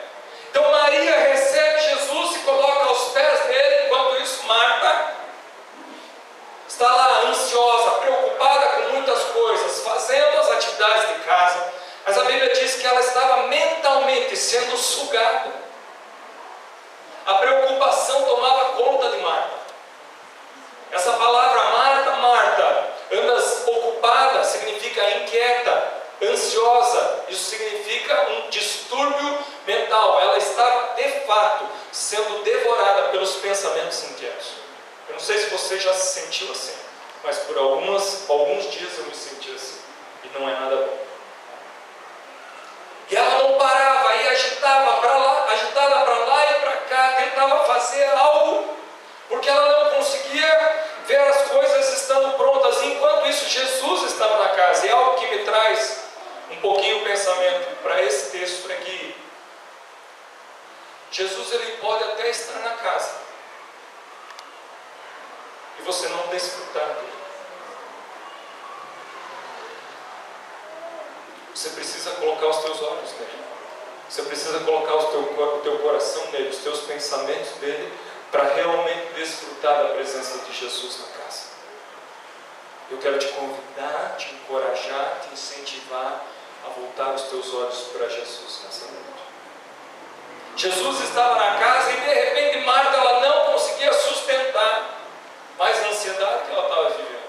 Então 0.51 0.71
Maria 0.71 1.15
recebe 1.17 1.79
Jesus, 1.81 2.33
se 2.33 2.39
coloca 2.39 2.85
aos 2.85 3.09
pés 3.13 3.39
dele, 3.47 3.85
enquanto 3.87 4.21
isso 4.21 4.45
Marta 4.45 5.13
está 6.67 6.87
lá 6.87 7.21
ansiosa, 7.29 7.91
preocupada 7.91 8.65
com 8.67 8.93
muitas 8.93 9.23
coisas, 9.23 9.83
fazendo 9.83 10.39
as 10.39 10.51
atividades 10.51 11.07
de 11.07 11.19
casa, 11.23 11.73
mas 12.05 12.17
a 12.17 12.23
Bíblia 12.25 12.53
diz 12.53 12.75
que 12.75 12.85
ela 12.85 12.99
estava 12.99 13.47
mentalmente 13.47 14.35
sendo 14.35 14.75
sugada. 14.75 15.51
A 17.25 17.35
preocupação 17.35 18.23
tomava 18.23 18.65
conta 18.71 19.09
de 19.09 19.17
Marta. 19.17 19.63
Essa 20.91 21.13
palavra 21.13 21.63
Marta, 21.63 22.11
Marta, 22.11 22.89
andas 23.11 23.63
ocupada, 23.67 24.43
significa 24.43 25.09
inquieta, 25.11 25.93
ansiosa, 26.21 27.25
isso 27.29 27.51
significa 27.51 28.29
um 28.29 28.49
distúrbio 28.49 29.39
mental. 29.65 30.19
Ela 30.21 30.37
está 30.37 30.93
de 30.95 31.09
fato 31.25 31.65
sendo 31.91 32.43
devorada 32.43 33.03
pelos 33.09 33.35
pensamentos 33.35 34.03
inquietos. 34.03 34.63
Eu 35.07 35.13
não 35.13 35.19
sei 35.19 35.37
se 35.37 35.49
você 35.49 35.79
já 35.79 35.93
se 35.93 36.21
sentiu 36.21 36.51
assim, 36.51 36.75
mas 37.23 37.39
por 37.39 37.57
algumas, 37.57 38.29
alguns 38.29 38.69
dias 38.71 38.97
eu 38.97 39.05
me 39.05 39.15
senti 39.15 39.51
assim, 39.51 39.79
e 40.23 40.37
não 40.37 40.47
é 40.47 40.53
nada 40.53 40.75
bom. 40.75 40.97
E 43.09 43.15
ela 43.15 43.43
não 43.43 43.57
parava, 43.57 44.15
e 44.15 44.27
agitava 44.29 45.01
para 45.01 45.17
lá, 45.17 45.45
agitada 45.51 45.95
para 46.05 46.15
lá 46.25 46.45
e 46.51 46.53
para 46.61 46.71
cá, 46.71 47.13
tentava 47.17 47.65
fazer 47.65 48.05
algo, 48.05 48.69
porque 49.27 49.49
ela 49.49 49.83
não 49.83 49.97
conseguia 49.97 50.83
ver 51.05 51.19
as 51.19 51.49
coisas 51.49 52.01
estando 52.01 52.37
prontas. 52.37 52.81
E 52.81 52.93
enquanto 52.93 53.27
isso, 53.27 53.49
Jesus 53.49 54.11
estava 54.11 54.43
na 54.43 54.49
casa. 54.49 54.87
E 54.87 54.89
algo 54.89 55.17
que 55.17 55.27
me 55.27 55.43
traz 55.43 56.05
um 56.53 56.61
pouquinho 56.61 57.01
o 57.01 57.03
pensamento 57.03 57.81
para 57.81 58.01
esse 58.03 58.31
texto 58.31 58.71
é 58.71 58.75
que 58.75 59.15
Jesus 61.11 61.51
ele 61.53 61.77
pode 61.77 62.03
até 62.03 62.29
estar 62.29 62.59
na 62.59 62.71
casa 62.71 63.21
e 65.79 65.81
você 65.83 66.07
não 66.07 66.27
desfrutar 66.27 66.87
dele. 66.87 67.13
Você 71.53 71.69
precisa 71.69 72.11
colocar 72.11 72.47
os 72.47 72.57
teus 72.57 72.81
olhos 72.81 73.11
nele. 73.11 73.43
Você 74.09 74.21
precisa 74.23 74.59
colocar 74.61 74.95
o 74.95 75.03
teu, 75.05 75.21
o 75.21 75.61
teu 75.61 75.79
coração 75.79 76.25
nele, 76.31 76.49
os 76.49 76.57
teus 76.57 76.81
pensamentos 76.81 77.59
nele, 77.61 77.91
para 78.31 78.43
realmente 78.55 79.13
desfrutar 79.13 79.83
da 79.83 79.89
presença 79.89 80.39
de 80.45 80.51
Jesus 80.51 80.99
na 80.99 81.23
casa. 81.23 81.43
Eu 82.89 82.97
quero 82.97 83.19
te 83.19 83.27
convidar, 83.29 84.15
te 84.17 84.33
encorajar, 84.33 85.21
te 85.21 85.33
incentivar 85.33 86.25
a 86.65 86.69
voltar 86.69 87.13
os 87.13 87.23
teus 87.23 87.53
olhos 87.53 87.79
para 87.91 88.09
Jesus 88.09 88.61
nessa 88.65 88.85
noite. 88.85 89.03
Jesus 90.55 91.01
estava 91.01 91.35
na 91.35 91.59
casa 91.59 91.91
e 91.91 91.95
de 91.95 92.13
repente 92.13 92.57
Marta 92.65 92.97
ela 92.97 93.19
não 93.19 93.53
conseguia 93.53 93.91
sustentar 93.93 94.99
mais 95.57 95.83
a 95.83 95.89
ansiedade 95.89 96.45
que 96.45 96.51
ela 96.51 96.63
estava 96.63 96.89
vivendo. 96.89 97.23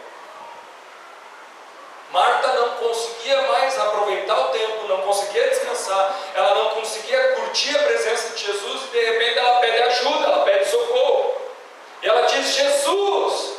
Marta 2.14 2.52
não 2.52 2.68
conseguia 2.76 3.42
mais 3.42 3.76
aproveitar 3.76 4.38
o 4.38 4.48
tempo, 4.50 4.86
não 4.86 5.02
conseguia 5.02 5.48
descansar, 5.48 6.14
ela 6.34 6.54
não 6.54 6.70
conseguia 6.70 7.32
curtir 7.32 7.76
a 7.76 7.82
presença 7.82 8.36
de 8.36 8.44
Jesus 8.46 8.82
e 8.84 8.86
de 8.86 9.04
repente 9.04 9.38
ela 9.38 9.58
pede 9.58 9.82
ajuda, 9.82 10.24
ela 10.26 10.44
pede 10.44 10.70
socorro. 10.70 11.34
E 12.00 12.06
ela 12.06 12.22
diz: 12.26 12.54
Jesus, 12.54 13.54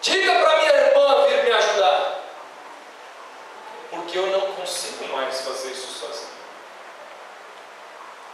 diga 0.00 0.32
para 0.32 0.56
minha 0.56 0.72
porque 4.04 4.18
eu 4.18 4.26
não 4.26 4.52
consigo 4.52 5.08
mais 5.08 5.40
fazer 5.40 5.70
isso 5.70 5.98
sozinho. 5.98 6.34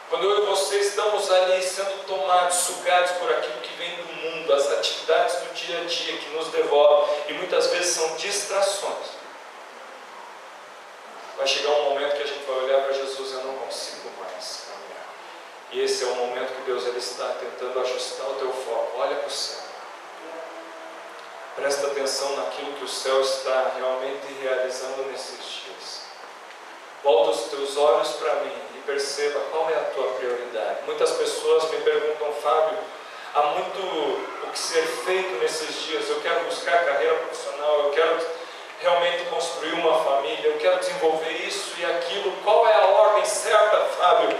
Quando 0.08 0.24
eu 0.24 0.42
e 0.42 0.46
você 0.46 0.80
estamos 0.80 1.30
ali 1.30 1.62
sendo 1.62 2.04
tomados, 2.06 2.56
sugados 2.56 3.12
por 3.12 3.30
aquilo 3.30 3.60
que 3.60 3.72
vem 3.74 3.96
do 3.96 4.12
mundo, 4.14 4.52
as 4.52 4.68
atividades 4.72 5.36
do 5.36 5.54
dia 5.54 5.80
a 5.80 5.84
dia 5.84 6.18
que 6.18 6.30
nos 6.30 6.48
devoram 6.48 7.08
e 7.28 7.34
muitas 7.34 7.68
vezes 7.68 7.94
são 7.94 8.16
distrações, 8.16 9.06
vai 11.36 11.46
chegar 11.46 11.70
um 11.70 11.84
momento 11.90 12.16
que 12.16 12.22
a 12.22 12.26
gente 12.26 12.44
vai 12.44 12.56
olhar 12.64 12.82
para 12.82 12.92
Jesus 12.92 13.30
e 13.30 13.34
eu 13.34 13.44
não 13.44 13.54
consigo 13.58 14.10
mais 14.18 14.64
caminhar. 14.66 15.06
E 15.70 15.80
esse 15.82 16.02
é 16.02 16.06
o 16.08 16.16
momento 16.16 16.52
que 16.56 16.62
Deus 16.62 16.84
ele 16.86 16.98
está 16.98 17.28
tentando 17.34 17.78
ajustar 17.78 18.28
o 18.28 18.34
teu 18.34 18.52
foco. 18.52 18.98
Olha 18.98 19.14
para 19.14 19.28
o 19.28 19.30
céu. 19.30 19.69
Presta 21.60 21.88
atenção 21.88 22.36
naquilo 22.36 22.72
que 22.72 22.84
o 22.84 22.88
céu 22.88 23.20
está 23.20 23.72
realmente 23.76 24.26
realizando 24.40 25.02
nesses 25.12 25.36
dias. 25.36 26.06
Volta 27.04 27.32
os 27.32 27.50
teus 27.50 27.76
olhos 27.76 28.08
para 28.12 28.36
mim 28.36 28.56
e 28.74 28.78
perceba 28.78 29.38
qual 29.52 29.68
é 29.68 29.74
a 29.74 29.90
tua 29.94 30.06
prioridade. 30.14 30.78
Muitas 30.86 31.10
pessoas 31.10 31.70
me 31.70 31.76
perguntam, 31.82 32.32
Fábio, 32.42 32.78
há 33.34 33.42
muito 33.42 33.78
o 33.78 34.50
que 34.50 34.58
ser 34.58 34.86
feito 35.04 35.38
nesses 35.38 35.82
dias. 35.82 36.08
Eu 36.08 36.22
quero 36.22 36.46
buscar 36.46 36.82
carreira 36.82 37.16
profissional, 37.16 37.80
eu 37.84 37.90
quero 37.90 38.26
realmente 38.80 39.24
construir 39.24 39.74
uma 39.74 40.02
família, 40.02 40.46
eu 40.46 40.56
quero 40.56 40.78
desenvolver 40.78 41.46
isso 41.46 41.74
e 41.78 41.84
aquilo. 41.84 42.32
Qual 42.42 42.66
é 42.66 42.72
a 42.72 42.86
ordem 42.86 43.26
certa, 43.26 43.76
Fábio, 43.98 44.34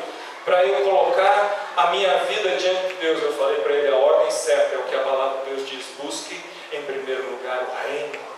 para 0.46 0.64
eu 0.64 0.88
colocar 0.88 1.74
a 1.76 1.88
minha 1.88 2.16
vida 2.24 2.56
diante 2.56 2.88
de 2.88 2.94
Deus? 2.94 3.22
Eu 3.22 3.34
falei 3.34 3.60
para 3.60 3.74
ele: 3.74 3.92
a 3.92 3.96
ordem 3.96 4.30
certa 4.30 4.76
é 4.76 4.78
o 4.78 4.84
que 4.84 4.96
a 4.96 5.00
palavra 5.00 5.44
de 5.44 5.50
Deus 5.50 5.68
diz: 5.68 5.84
busque 6.02 6.59
em 6.72 6.82
primeiro 6.82 7.30
lugar 7.30 7.62
o 7.62 7.88
reino 7.88 8.30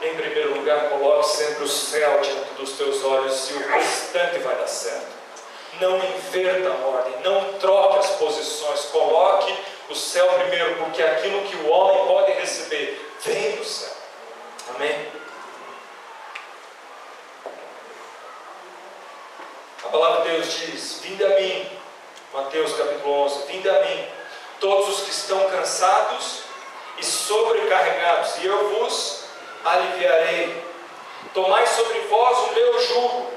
em 0.00 0.14
primeiro 0.14 0.54
lugar, 0.54 0.90
coloque 0.90 1.28
sempre 1.28 1.64
o 1.64 1.68
céu 1.68 2.20
diante 2.20 2.54
dos 2.54 2.72
teus 2.72 3.02
olhos 3.02 3.50
e 3.50 3.54
o 3.54 3.68
restante 3.68 4.38
vai 4.38 4.54
dar 4.54 4.68
certo. 4.68 5.18
Não 5.80 5.96
inverta 5.96 6.68
a 6.68 6.86
ordem, 6.86 7.14
não 7.24 7.54
troque 7.54 7.98
as 7.98 8.10
posições, 8.12 8.80
coloque 8.86 9.52
o 9.90 9.94
céu 9.94 10.28
primeiro, 10.34 10.76
porque 10.76 11.02
aquilo 11.02 11.42
que 11.42 11.56
o 11.56 11.68
homem 11.68 12.06
pode 12.06 12.32
receber 12.32 13.12
vem 13.24 13.56
do 13.56 13.64
céu. 13.64 13.92
Amém? 14.76 15.08
A 19.84 19.88
palavra 19.88 20.22
de 20.22 20.30
Deus 20.30 20.52
diz: 20.52 21.00
Vinde 21.02 21.24
a 21.24 21.40
mim, 21.40 21.68
Mateus 22.32 22.72
capítulo 22.76 23.24
11: 23.24 23.46
Vinde 23.48 23.68
a 23.68 23.80
mim, 23.80 24.08
todos 24.60 24.88
os 24.88 25.04
que 25.04 25.10
estão 25.10 25.50
cansados 25.50 26.47
e 26.98 27.04
sobrecarregados, 27.04 28.38
e 28.38 28.46
eu 28.46 28.70
vos 28.70 29.24
aliviarei. 29.64 30.64
Tomai 31.34 31.66
sobre 31.66 32.00
vós 32.00 32.38
o 32.38 32.52
meu 32.52 32.80
jugo 32.80 33.32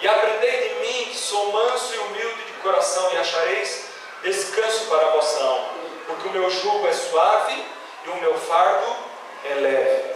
e 0.00 0.08
aprendei 0.08 0.68
de 0.68 0.74
mim, 0.76 1.04
que 1.06 1.16
sou 1.16 1.52
manso 1.52 1.94
e 1.94 1.98
humilde 1.98 2.42
de 2.44 2.52
coração, 2.54 3.12
e 3.12 3.16
achareis 3.18 3.86
descanso 4.22 4.86
para 4.86 5.06
a 5.06 5.10
vossa 5.10 5.42
alma, 5.42 5.68
porque 6.06 6.28
o 6.28 6.30
meu 6.30 6.50
jugo 6.50 6.86
é 6.86 6.92
suave 6.92 7.64
e 8.06 8.08
o 8.08 8.16
meu 8.16 8.34
fardo 8.34 8.96
é 9.44 9.54
leve. 9.54 10.14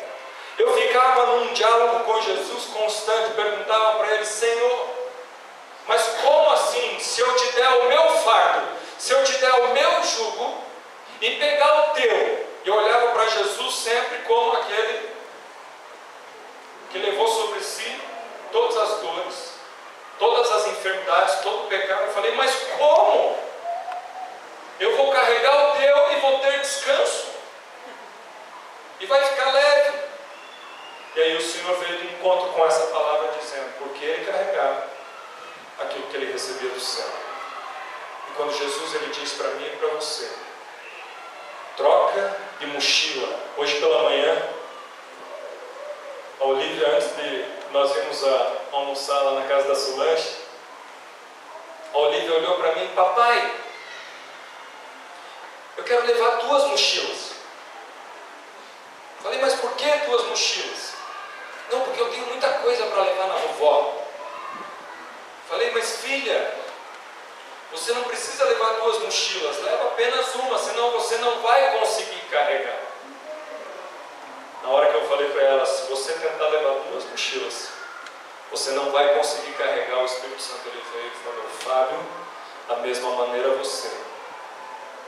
Eu 0.59 0.77
ficava 0.77 1.27
num 1.27 1.53
diálogo 1.53 2.05
com 2.05 2.21
Jesus 2.23 2.65
constante, 2.65 3.35
perguntava 3.35 3.99
para 3.99 4.15
ele: 4.15 4.25
Senhor, 4.25 4.89
mas 5.87 6.03
como 6.23 6.51
assim? 6.51 6.99
Se 6.99 7.21
eu 7.21 7.37
te 7.37 7.53
der 7.53 7.69
o 7.69 7.89
meu 7.89 8.11
fardo, 8.19 8.69
se 8.99 9.13
eu 9.13 9.23
te 9.25 9.39
der 9.39 9.53
o 9.53 9.73
meu 9.73 10.03
jugo 10.03 10.63
e 11.21 11.31
pegar 11.37 11.91
o 11.91 11.95
teu, 11.95 12.48
eu 12.69 12.75
olhava 12.75 13.13
para 13.13 13.27
Jesus 13.29 13.75
sempre 13.77 14.19
como 14.27 14.53
aquele 14.59 15.09
que 16.91 16.99
levou 16.99 17.27
sobre 17.27 17.61
si 17.61 18.01
todas 18.53 18.77
as 18.77 19.01
dores, 19.01 19.53
todas 20.19 20.53
as 20.53 20.67
enfermidades, 20.69 21.41
todo 21.41 21.65
o 21.65 21.69
pecado. 21.69 22.03
Eu 22.03 22.13
falei, 22.13 22.33
mas 22.35 22.55
como? 22.77 23.39
Eu 24.79 24.97
vou 24.97 25.11
carregar 25.11 25.69
o 25.69 25.79
teu 25.79 26.13
e 26.13 26.21
vou 26.21 26.39
ter 26.41 26.61
descanso. 26.61 27.29
E 29.01 29.07
vai 29.07 29.25
ficar 29.25 29.51
leve. 29.51 29.99
E 31.17 31.21
aí 31.23 31.37
o 31.37 31.41
Senhor 31.41 31.75
veio 31.79 31.99
de 32.01 32.07
encontro 32.15 32.53
com 32.53 32.67
essa 32.67 32.87
palavra 32.89 33.33
dizendo, 33.41 33.79
porque 33.79 34.05
ele 34.05 34.27
carregava 34.27 34.87
aquilo 35.81 36.07
que 36.09 36.17
ele 36.17 36.33
recebia 36.33 36.69
do 36.69 36.81
céu. 36.81 37.09
E 38.29 38.33
quando 38.37 38.57
Jesus 38.57 38.95
ele 38.95 39.11
diz 39.11 39.33
para 39.33 39.49
mim 39.53 39.67
e 39.67 39.77
para 39.77 39.89
você, 39.89 40.31
troca 41.79 42.37
de 42.59 42.67
mochila. 42.67 43.29
Hoje 43.57 43.77
pela 43.77 44.03
manhã, 44.03 44.43
a 46.41 46.45
Olivia, 46.45 46.89
antes 46.89 47.17
de 47.17 47.45
nós 47.71 47.93
vimos 47.93 48.25
a, 48.25 48.53
almoçar 48.73 49.19
lá 49.21 49.41
na 49.41 49.47
casa 49.47 49.69
da 49.69 49.75
Solange, 49.75 50.37
a 51.95 51.99
Olivia 51.99 52.35
olhou 52.35 52.57
para 52.57 52.75
mim, 52.75 52.89
papai, 52.95 53.55
eu 55.77 55.85
quero 55.85 56.07
levar 56.07 56.37
duas 56.37 56.65
mochilas. 56.65 57.33
Falei, 59.23 59.41
mas 59.41 59.55
por 59.55 59.73
que 59.73 59.91
duas 60.07 60.27
mochilas? 60.27 60.95
Não, 61.71 61.81
porque 61.81 62.01
eu 62.01 62.11
tenho 62.11 62.27
muita 62.27 62.49
coisa 62.55 62.87
para 62.87 63.03
levar 63.03 63.27
na 63.29 63.35
vovó. 63.35 64.03
Falei, 65.49 65.71
mas 65.71 65.99
filha, 65.99 66.58
você 67.71 67.93
não 67.93 68.05
precisa 68.05 68.45
levar 68.45 68.81
duas 68.81 69.03
mochilas, 69.03 69.63
leva 69.63 69.85
apenas 69.89 70.35
uma, 70.35 70.59
senão 70.59 70.91
você 70.93 71.17
não 71.19 71.41
vai 71.41 71.79
conseguir 71.79 72.21
carregar. 72.31 72.81
Na 74.63 74.71
hora 74.71 74.91
que 74.91 74.97
eu 74.97 75.09
falei 75.09 75.29
para 75.31 75.43
ela, 75.43 75.67
se 75.67 75.89
você 75.89 76.13
tentar 76.13 76.49
levar 76.49 76.75
duas 76.91 77.05
mochilas, 77.05 77.69
você 78.51 78.71
não 78.71 78.91
vai 78.91 79.15
conseguir 79.15 79.53
carregar 79.53 79.99
o 79.99 80.07
Espírito 80.07 80.43
Santo. 80.43 80.69
Ele 80.69 80.83
veio 80.93 81.07
e 81.07 81.25
falou, 81.25 81.45
Fábio, 81.61 82.07
da 82.67 82.77
mesma 82.77 83.11
maneira 83.11 83.51
você. 83.51 83.91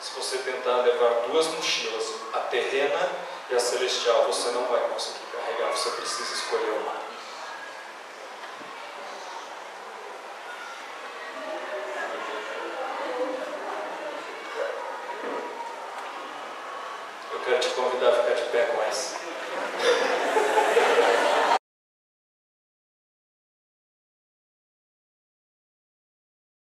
Se 0.01 0.13
você 0.19 0.39
tentar 0.39 0.77
levar 0.83 1.27
duas 1.29 1.47
mochilas, 1.49 2.15
a 2.33 2.41
terrena 2.41 3.09
e 3.51 3.55
a 3.55 3.61
celestial, 3.61 4.25
você 4.25 4.51
não 4.51 4.65
vai 4.65 4.81
conseguir 4.89 5.27
carregar, 5.33 5.71
você 5.73 5.91
precisa 5.91 6.35
escolher 6.35 6.71
uma. 6.71 7.00